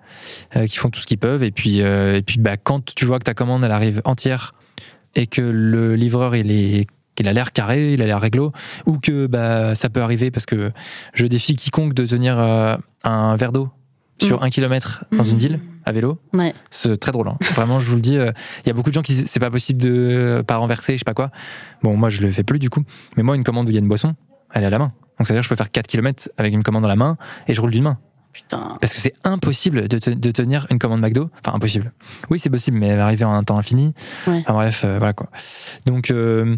[0.56, 1.42] euh, qui font tout ce qu'ils peuvent.
[1.42, 4.54] Et puis, euh, et puis bah, quand tu vois que ta commande elle arrive entière
[5.14, 8.52] et que le livreur il est qu'il a l'air carré, il a l'air réglo,
[8.86, 10.72] ou que bah, ça peut arriver parce que
[11.14, 13.68] je défie quiconque de tenir euh, un verre d'eau
[14.22, 14.44] sur Mm.
[14.44, 16.18] un kilomètre dans une ville à vélo.
[16.34, 16.52] Ouais.
[16.70, 17.28] C'est très drôle.
[17.28, 17.38] hein.
[17.54, 18.32] Vraiment, je vous le dis, euh,
[18.64, 20.92] il y a beaucoup de gens qui disent c'est pas possible de euh, pas renverser,
[20.92, 21.30] je sais pas quoi.
[21.82, 22.82] Bon, moi je le fais plus du coup.
[23.16, 24.14] Mais moi, une commande où il y a une boisson,
[24.52, 24.92] elle est à la main.
[25.18, 26.96] Donc ça veut dire que je peux faire 4 km avec une commande dans la
[26.96, 27.16] main
[27.48, 27.98] et je roule d'une main.
[28.32, 28.78] Putain.
[28.80, 31.30] Parce que c'est impossible de, te- de tenir une commande McDo.
[31.44, 31.92] Enfin, impossible.
[32.30, 33.92] Oui, c'est possible, mais elle va arriver en un temps infini.
[34.26, 34.40] Ouais.
[34.44, 35.28] Enfin, bref, euh, voilà quoi.
[35.86, 36.56] Donc, euh,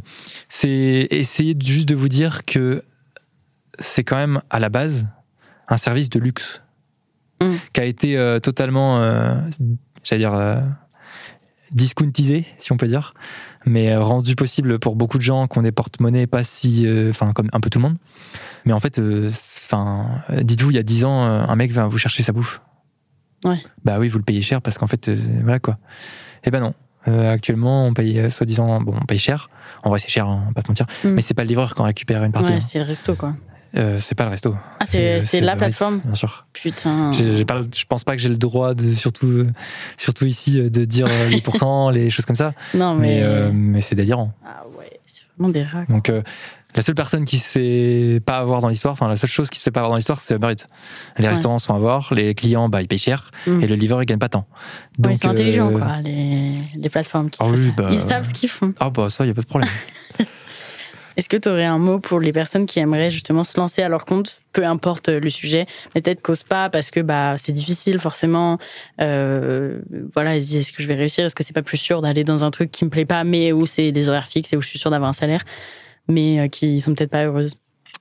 [0.48, 2.82] c'est essayer juste de vous dire que
[3.78, 5.06] c'est quand même à la base
[5.68, 6.60] un service de luxe
[7.42, 7.54] Mm.
[7.72, 9.34] qui a été euh, totalement, euh,
[10.04, 10.62] j'allais dire,
[11.72, 13.14] discountisé, si on peut dire,
[13.64, 17.48] mais rendu possible pour beaucoup de gens qui ont des porte-monnaies pas si, enfin, comme
[17.52, 17.96] un peu tout le monde.
[18.64, 21.72] Mais en fait, euh, enfin, euh, dites-vous, il y a 10 ans, euh, un mec
[21.72, 22.60] va vous chercher sa bouffe.
[23.44, 23.58] Ouais.
[23.84, 25.78] Bah oui, vous le payez cher parce qu'en fait, euh, voilà quoi.
[26.44, 26.74] Eh ben non.
[27.08, 29.50] Euh, actuellement, on paye soi-disant, bon, on paye cher.
[29.82, 30.86] En vrai, c'est cher, hein, on va pas te mentir.
[31.04, 31.08] Mm.
[31.08, 32.50] Mais c'est pas le livreur qui en récupère une partie.
[32.52, 32.60] Ouais, hein.
[32.60, 33.34] c'est le resto, quoi.
[33.74, 34.54] Euh, c'est pas le resto.
[34.80, 36.46] Ah, c'est- la plateforme Bien sûr.
[36.52, 37.10] Putain.
[37.46, 39.50] Pas je pense pas que j'ai le droit de, surtout, euh,
[39.96, 42.52] surtout ici, de dire les pourcents, les choses comme ça.
[42.74, 43.08] Non, mais.
[43.08, 44.32] Mais, euh, mais c'est délirant.
[44.44, 45.86] Ah ouais, c'est vraiment des rats.
[45.88, 46.22] Donc, euh,
[46.74, 49.58] la seule personne qui se fait pas avoir dans l'histoire, enfin, la seule chose qui
[49.58, 50.66] se fait pas avoir dans l'histoire, c'est Uber Eats.
[51.18, 51.30] Les Ouais.
[51.30, 53.62] restaurants sont à voir, les clients, bah, ils payent cher, Mm.
[53.62, 54.46] et le livreur, il gagne pas tant.
[55.04, 58.26] Ouais, ils sont euh, intelligents, quoi, les, les plateformes qui Ah oui, bah, Ils savent
[58.26, 58.72] ce qu'ils font.
[58.80, 59.70] Ah, bah, ça, y a pas de problème.
[61.18, 63.88] Est-ce que tu aurais un mot pour les personnes qui aimeraient justement se lancer à
[63.90, 67.98] leur compte, peu importe le sujet, mais peut-être qu'osent pas parce que bah c'est difficile
[67.98, 68.56] forcément.
[69.02, 69.78] Euh,
[70.14, 71.26] voilà, ils se disent est-ce que je vais réussir?
[71.26, 73.52] Est-ce que c'est pas plus sûr d'aller dans un truc qui me plaît pas, mais
[73.52, 75.42] où c'est des horaires fixes et où je suis sûr d'avoir un salaire,
[76.12, 77.56] mais euh, qui sont peut-être pas heureuses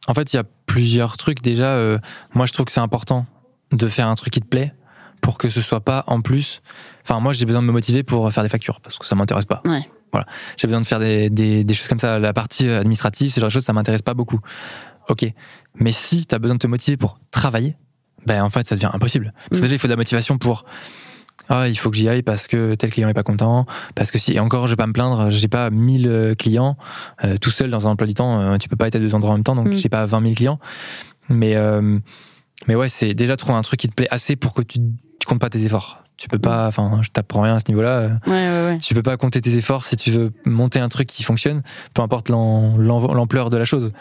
[0.07, 1.41] En fait, il y a plusieurs trucs.
[1.41, 1.97] Déjà, euh,
[2.33, 3.25] moi, je trouve que c'est important
[3.71, 4.73] de faire un truc qui te plaît
[5.21, 6.61] pour que ce soit pas en plus.
[7.03, 9.45] Enfin, moi, j'ai besoin de me motiver pour faire des factures parce que ça m'intéresse
[9.45, 9.61] pas.
[9.65, 9.87] Ouais.
[10.11, 10.27] Voilà.
[10.57, 12.19] J'ai besoin de faire des, des, des choses comme ça.
[12.19, 14.39] La partie administrative, ce genre de choses, ça m'intéresse pas beaucoup.
[15.09, 15.25] Ok.
[15.75, 17.75] Mais si tu as besoin de te motiver pour travailler,
[18.25, 19.33] ben, en fait, ça devient impossible.
[19.49, 19.69] Parce que Mm.
[19.69, 20.65] déjà, il faut de la motivation pour.
[21.49, 23.65] Ah, il faut que j'y aille parce que tel client est pas content.
[23.95, 26.77] Parce que si, et encore, je vais pas me plaindre, j'ai pas 1000 euh, clients
[27.25, 28.39] euh, tout seul dans un emploi du temps.
[28.39, 29.73] euh, tu peux pas être à deux endroits en même temps, donc Mm.
[29.73, 30.59] j'ai pas 20 000 clients.
[31.29, 31.99] Mais, euh,
[32.67, 34.79] mais ouais, c'est déjà trouver un truc qui te plaît assez pour que tu,
[35.19, 36.03] tu comptes pas tes efforts.
[36.17, 38.19] Tu peux pas, enfin, je t'apprends rien à ce niveau-là.
[38.27, 38.77] Ouais, ouais, ouais.
[38.77, 41.63] Tu peux pas compter tes efforts si tu veux monter un truc qui fonctionne,
[41.95, 43.91] peu importe l'am- l'am- l'ampleur de la chose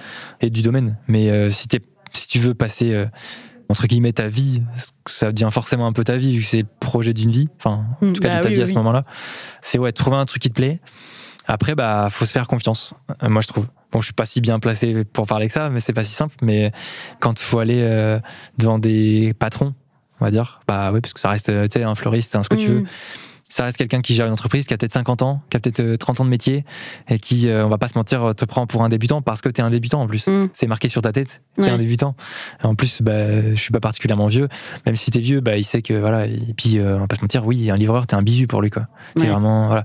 [0.43, 0.99] et du domaine.
[1.09, 1.67] Mais si,
[2.13, 3.07] si tu veux passer,
[3.71, 4.63] entre guillemets, ta vie,
[5.07, 7.85] ça devient forcément un peu ta vie vu que c'est le projet d'une vie, enfin,
[8.03, 9.05] en Mm, tout cas bah de ta oui, vie à oui, ce moment-là.
[9.63, 10.81] C'est ouais, trouver un truc qui te plaît.
[11.47, 12.95] Après, bah, faut se faire confiance.
[13.23, 13.67] euh, moi, je trouve.
[13.93, 16.13] Bon, je suis pas si bien placé pour parler que ça, mais c'est pas si
[16.13, 16.37] simple.
[16.43, 16.71] Mais
[17.19, 18.21] quand il faut aller euh,
[18.59, 19.75] devant des patrons,
[20.21, 22.43] on va dire, bah oui, parce que ça reste, euh, tu sais, un fleuriste, un
[22.45, 22.73] ce que tu Mm.
[22.75, 22.85] veux.
[23.53, 25.81] Ça reste quelqu'un qui gère une entreprise, qui a peut-être 50 ans, qui a peut-être
[25.81, 26.65] euh, 30 ans de métier,
[27.09, 29.49] et qui, euh, on va pas se mentir, te prend pour un débutant parce que
[29.49, 30.29] t'es un débutant en plus.
[30.29, 30.49] Mm.
[30.53, 31.71] C'est marqué sur ta tête, t'es Ouais.
[31.71, 32.15] un débutant.
[32.63, 34.49] En plus, bah, je suis pas particulièrement vieux.
[34.87, 36.27] Même si t'es vieux, bah, il sait que voilà.
[36.27, 38.63] Et puis, euh, on va pas se mentir, oui, un livreur, t'es un bisu pour
[38.63, 38.87] lui, quoi.
[39.17, 39.29] T'es Ouais.
[39.31, 39.85] vraiment, voilà.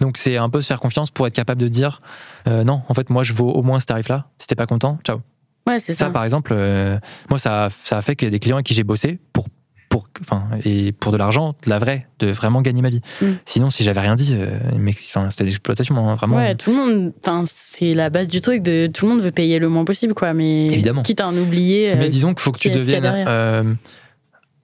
[0.00, 2.00] Donc, c'est un peu se faire confiance pour être capable de dire,
[2.46, 4.26] euh, non, en fait, moi, je vaux au moins ce tarif-là.
[4.38, 5.20] Si t'es pas content, ciao.
[5.66, 6.10] Ouais, c'est Ça, ça.
[6.10, 6.98] par exemple, euh,
[7.30, 9.46] moi, ça, ça a fait qu'il y a des clients avec qui j'ai bossé pour,
[9.92, 13.02] pour, enfin, et pour de l'argent, de la vraie, de vraiment gagner ma vie.
[13.20, 13.26] Mm.
[13.44, 16.36] Sinon, si j'avais rien dit, euh, mec, enfin, c'était l'exploitation, hein, vraiment.
[16.36, 19.32] Ouais, tout le monde, enfin, c'est la base du truc de tout le monde veut
[19.32, 20.32] payer le moins possible, quoi.
[20.32, 21.02] Mais Évidemment.
[21.02, 21.94] quitte à en oublier.
[21.96, 23.74] Mais euh, disons qu'il faut que tu deviennes euh,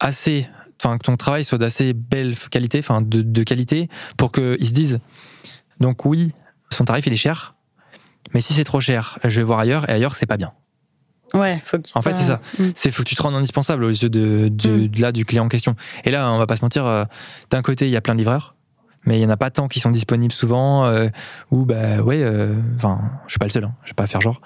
[0.00, 0.48] assez,
[0.82, 4.72] enfin que ton travail soit d'assez belle qualité, enfin de, de qualité, pour qu'ils se
[4.72, 4.98] disent.
[5.78, 6.32] Donc oui,
[6.70, 7.54] son tarif il est cher,
[8.32, 10.54] mais si c'est trop cher, je vais voir ailleurs et ailleurs c'est pas bien.
[11.34, 12.40] Ouais, faut En fait, c'est ça.
[12.58, 12.64] Mm.
[12.74, 14.88] C'est faut que tu te rendes indispensable aux yeux de, de, Mm.
[14.88, 15.74] de là du client en question.
[16.04, 16.86] Et là, on va pas se mentir.
[16.86, 17.04] euh,
[17.50, 18.54] D'un côté, il y a plein de livreurs.
[19.04, 21.08] Mais il y en a pas tant qui sont disponibles souvent, euh,
[21.50, 24.20] ou bah ouais, euh, enfin, je suis pas le seul, hein, je vais pas faire
[24.20, 24.40] genre.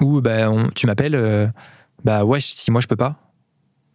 [0.00, 1.48] Ou bah on- tu m'appelles, euh,
[2.04, 3.16] bah ouais, si moi je peux pas,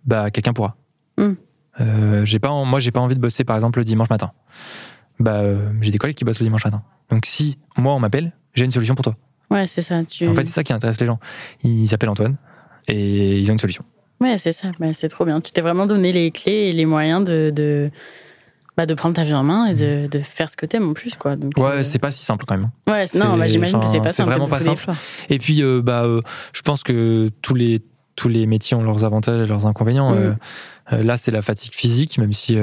[0.06, 0.76] bah quelqu'un pourra.
[1.18, 1.34] Mm.
[1.80, 4.32] Euh, j'ai pas, en- moi j'ai pas envie de bosser par exemple le dimanche matin.
[5.20, 6.82] Bah euh, j'ai des collègues qui bossent le dimanche matin.
[7.12, 9.16] Donc si moi on m'appelle, j'ai une solution pour toi.
[9.52, 10.04] Ouais, c'est ça.
[10.04, 10.28] Tu...
[10.28, 11.20] En fait c'est ça qui intéresse les gens.
[11.64, 12.36] Ils s'appellent Antoine
[12.88, 13.84] et ils ont une solution.
[14.22, 14.72] Ouais, c'est ça.
[14.80, 15.40] Bah, c'est trop bien.
[15.42, 17.90] Tu t'es vraiment donné les clés et les moyens de, de,
[18.76, 20.94] bah, de prendre ta vie en main et de, de faire ce que t'aimes en
[20.94, 21.36] plus, quoi.
[21.38, 22.70] Donc, Ouais, euh, c'est pas si simple quand même.
[22.88, 24.32] Ouais, non, bah, j'imagine que c'est pas c'est simple.
[24.32, 24.98] vraiment c'est pas beaucoup simple.
[25.30, 26.22] Et puis, euh, bah, euh,
[26.52, 27.82] je pense que tous les,
[28.18, 30.12] tous les métiers ont leurs avantages et leurs inconvénients.
[30.14, 30.36] Mm.
[31.02, 32.58] Là, c'est la fatigue physique, même si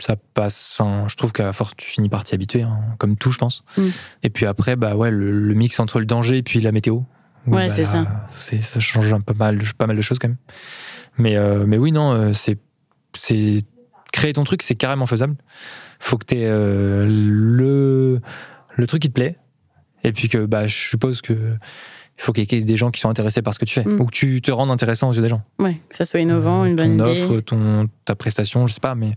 [0.00, 0.76] ça passe.
[0.78, 3.64] Enfin, je trouve qu'à force, tu finis par t'y habituer, hein, comme tout, je pense.
[3.76, 3.82] Mm.
[4.24, 6.94] Et puis après, bah ouais, le, le mix entre le danger et puis la météo.
[6.94, 8.26] où, Ouais, bah, c'est ça.
[8.32, 10.36] c'est- Ça change un peu mal, pas mal de choses quand même.
[11.18, 12.58] Mais, euh, mais oui, non, euh, c'est,
[13.14, 13.64] c'est
[14.12, 15.36] créer ton truc, c'est carrément faisable.
[16.00, 16.48] Faut que tu aies
[17.06, 18.20] le,
[18.76, 19.38] le truc qui te plaît.
[20.04, 21.56] Et puis que bah, je suppose que
[22.22, 23.84] il faut qu'il y ait des gens qui sont intéressés par ce que tu fais.
[23.84, 24.00] Mm.
[24.00, 25.42] Ou que tu te rendes intéressant aux yeux des gens.
[25.58, 27.22] Ouais, que ça soit innovant, une bonne ton idée.
[27.24, 29.16] offre, ton, ta prestation, je sais pas, mais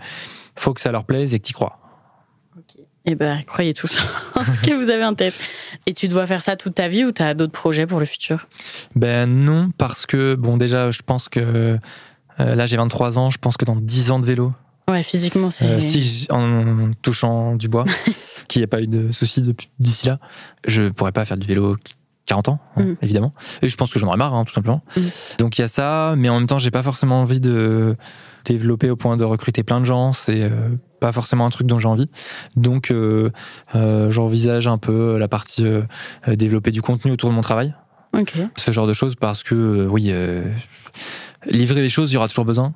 [0.55, 1.77] faut que ça leur plaise et que tu crois.
[3.05, 4.01] Et ben, croyez tous
[4.35, 5.35] en ce que vous avez en tête.
[5.85, 8.05] Et tu dois faire ça toute ta vie ou tu as d'autres projets pour le
[8.07, 8.47] futur?
[8.95, 11.77] Ben non, parce que, bon, déjà, je pense que
[12.39, 14.51] euh, là, j'ai 23 ans, je pense que dans 10 ans de vélo,
[14.87, 15.65] Ouais, physiquement, c'est.
[15.65, 17.85] euh, si en touchant du bois,
[18.47, 19.43] qu'il n'y a pas eu de soucis
[19.79, 20.19] d'ici là,
[20.67, 21.75] je pourrais pas faire du vélo
[22.25, 22.95] 40 ans, hein, Mm.
[23.01, 23.33] évidemment.
[23.61, 24.81] Et je pense que j'en aurais marre, hein, tout simplement.
[24.97, 25.01] Mm.
[25.39, 27.95] Donc il y a ça, mais en même temps, j'ai pas forcément envie de
[28.45, 30.13] développer au point de recruter plein de gens.
[30.13, 30.69] C'est euh,
[30.99, 32.09] pas forcément un truc dont j'ai envie.
[32.55, 33.31] Donc euh,
[33.75, 35.83] euh, j'envisage un peu la partie euh,
[36.27, 37.73] développer du contenu autour de mon travail
[38.55, 40.13] ce genre de choses parce que oui
[41.47, 42.73] livrer les choses il y aura toujours besoin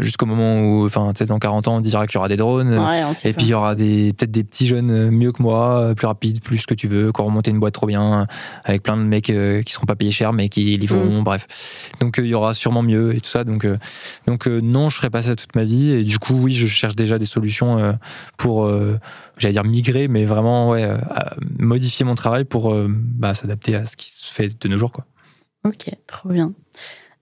[0.00, 2.72] jusqu'au moment où enfin peut-être dans 40 ans on dira qu'il y aura des drones
[2.72, 3.36] euh, Ouais, et pas.
[3.36, 6.06] puis il y aura des peut-être des petits jeunes euh, mieux que moi euh, plus
[6.06, 8.24] rapides plus ce que tu veux qui auront monté une boîte trop bien euh,
[8.64, 11.24] avec plein de mecs euh, qui seront pas payés cher mais qui livreront Mm.
[11.24, 11.46] bref
[12.00, 13.76] donc euh, il y aura sûrement mieux et tout ça donc euh,
[14.26, 16.66] donc euh, non je ferai pas ça toute ma vie et du coup oui je
[16.66, 17.92] cherche déjà des solutions euh,
[18.38, 18.98] pour euh,
[19.36, 20.96] j'allais dire migrer mais vraiment ouais euh,
[21.58, 24.92] modifier mon travail pour euh, bah, s'adapter à ce qui se fait de nos jours
[24.92, 25.04] quoi
[25.66, 26.52] Ok, trop bien.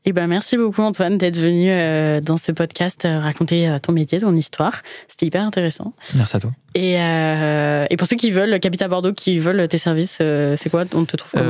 [0.05, 3.93] Et ben merci beaucoup Antoine d'être venu euh, dans ce podcast euh, raconter euh, ton
[3.93, 4.83] métier, ton histoire.
[5.07, 5.93] C'était hyper intéressant.
[6.17, 10.17] merci à toi Et, et pour ceux qui veulent, Capita Bordeaux, qui veulent tes services,
[10.57, 10.85] c'est quoi?
[10.95, 11.45] On te trouve comment?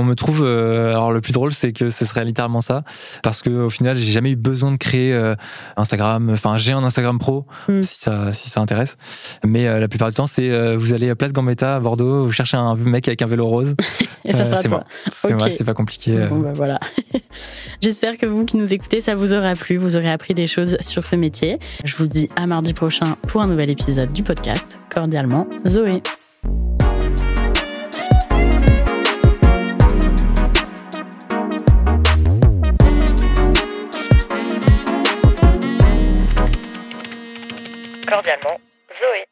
[0.00, 0.44] On me trouve.
[0.44, 2.82] alors le plus drôle, c'est que ce serait littéralement ça,
[3.22, 5.14] parce que au final, j'ai jamais eu besoin de créer
[5.76, 6.30] Instagram.
[6.32, 7.82] Enfin, j'ai un Instagram pro, Mm.
[7.82, 8.96] si ça si ça intéresse.
[9.44, 12.56] Mais la plupart du temps, c'est vous allez à Place Gambetta à Bordeaux, vous cherchez
[12.56, 13.74] un mec avec un vélo rose.
[14.24, 14.84] Et ça sera c'est moi.
[15.12, 15.38] C'est Ok.
[15.38, 16.16] moi, c'est pas compliqué.
[16.28, 16.80] Bon, bah voilà.
[17.92, 20.78] J'espère que vous qui nous écoutez, ça vous aura plu, vous aurez appris des choses
[20.80, 21.58] sur ce métier.
[21.84, 24.78] Je vous dis à mardi prochain pour un nouvel épisode du podcast.
[24.88, 26.02] Cordialement, Zoé.
[38.08, 39.31] Cordialement, Zoé.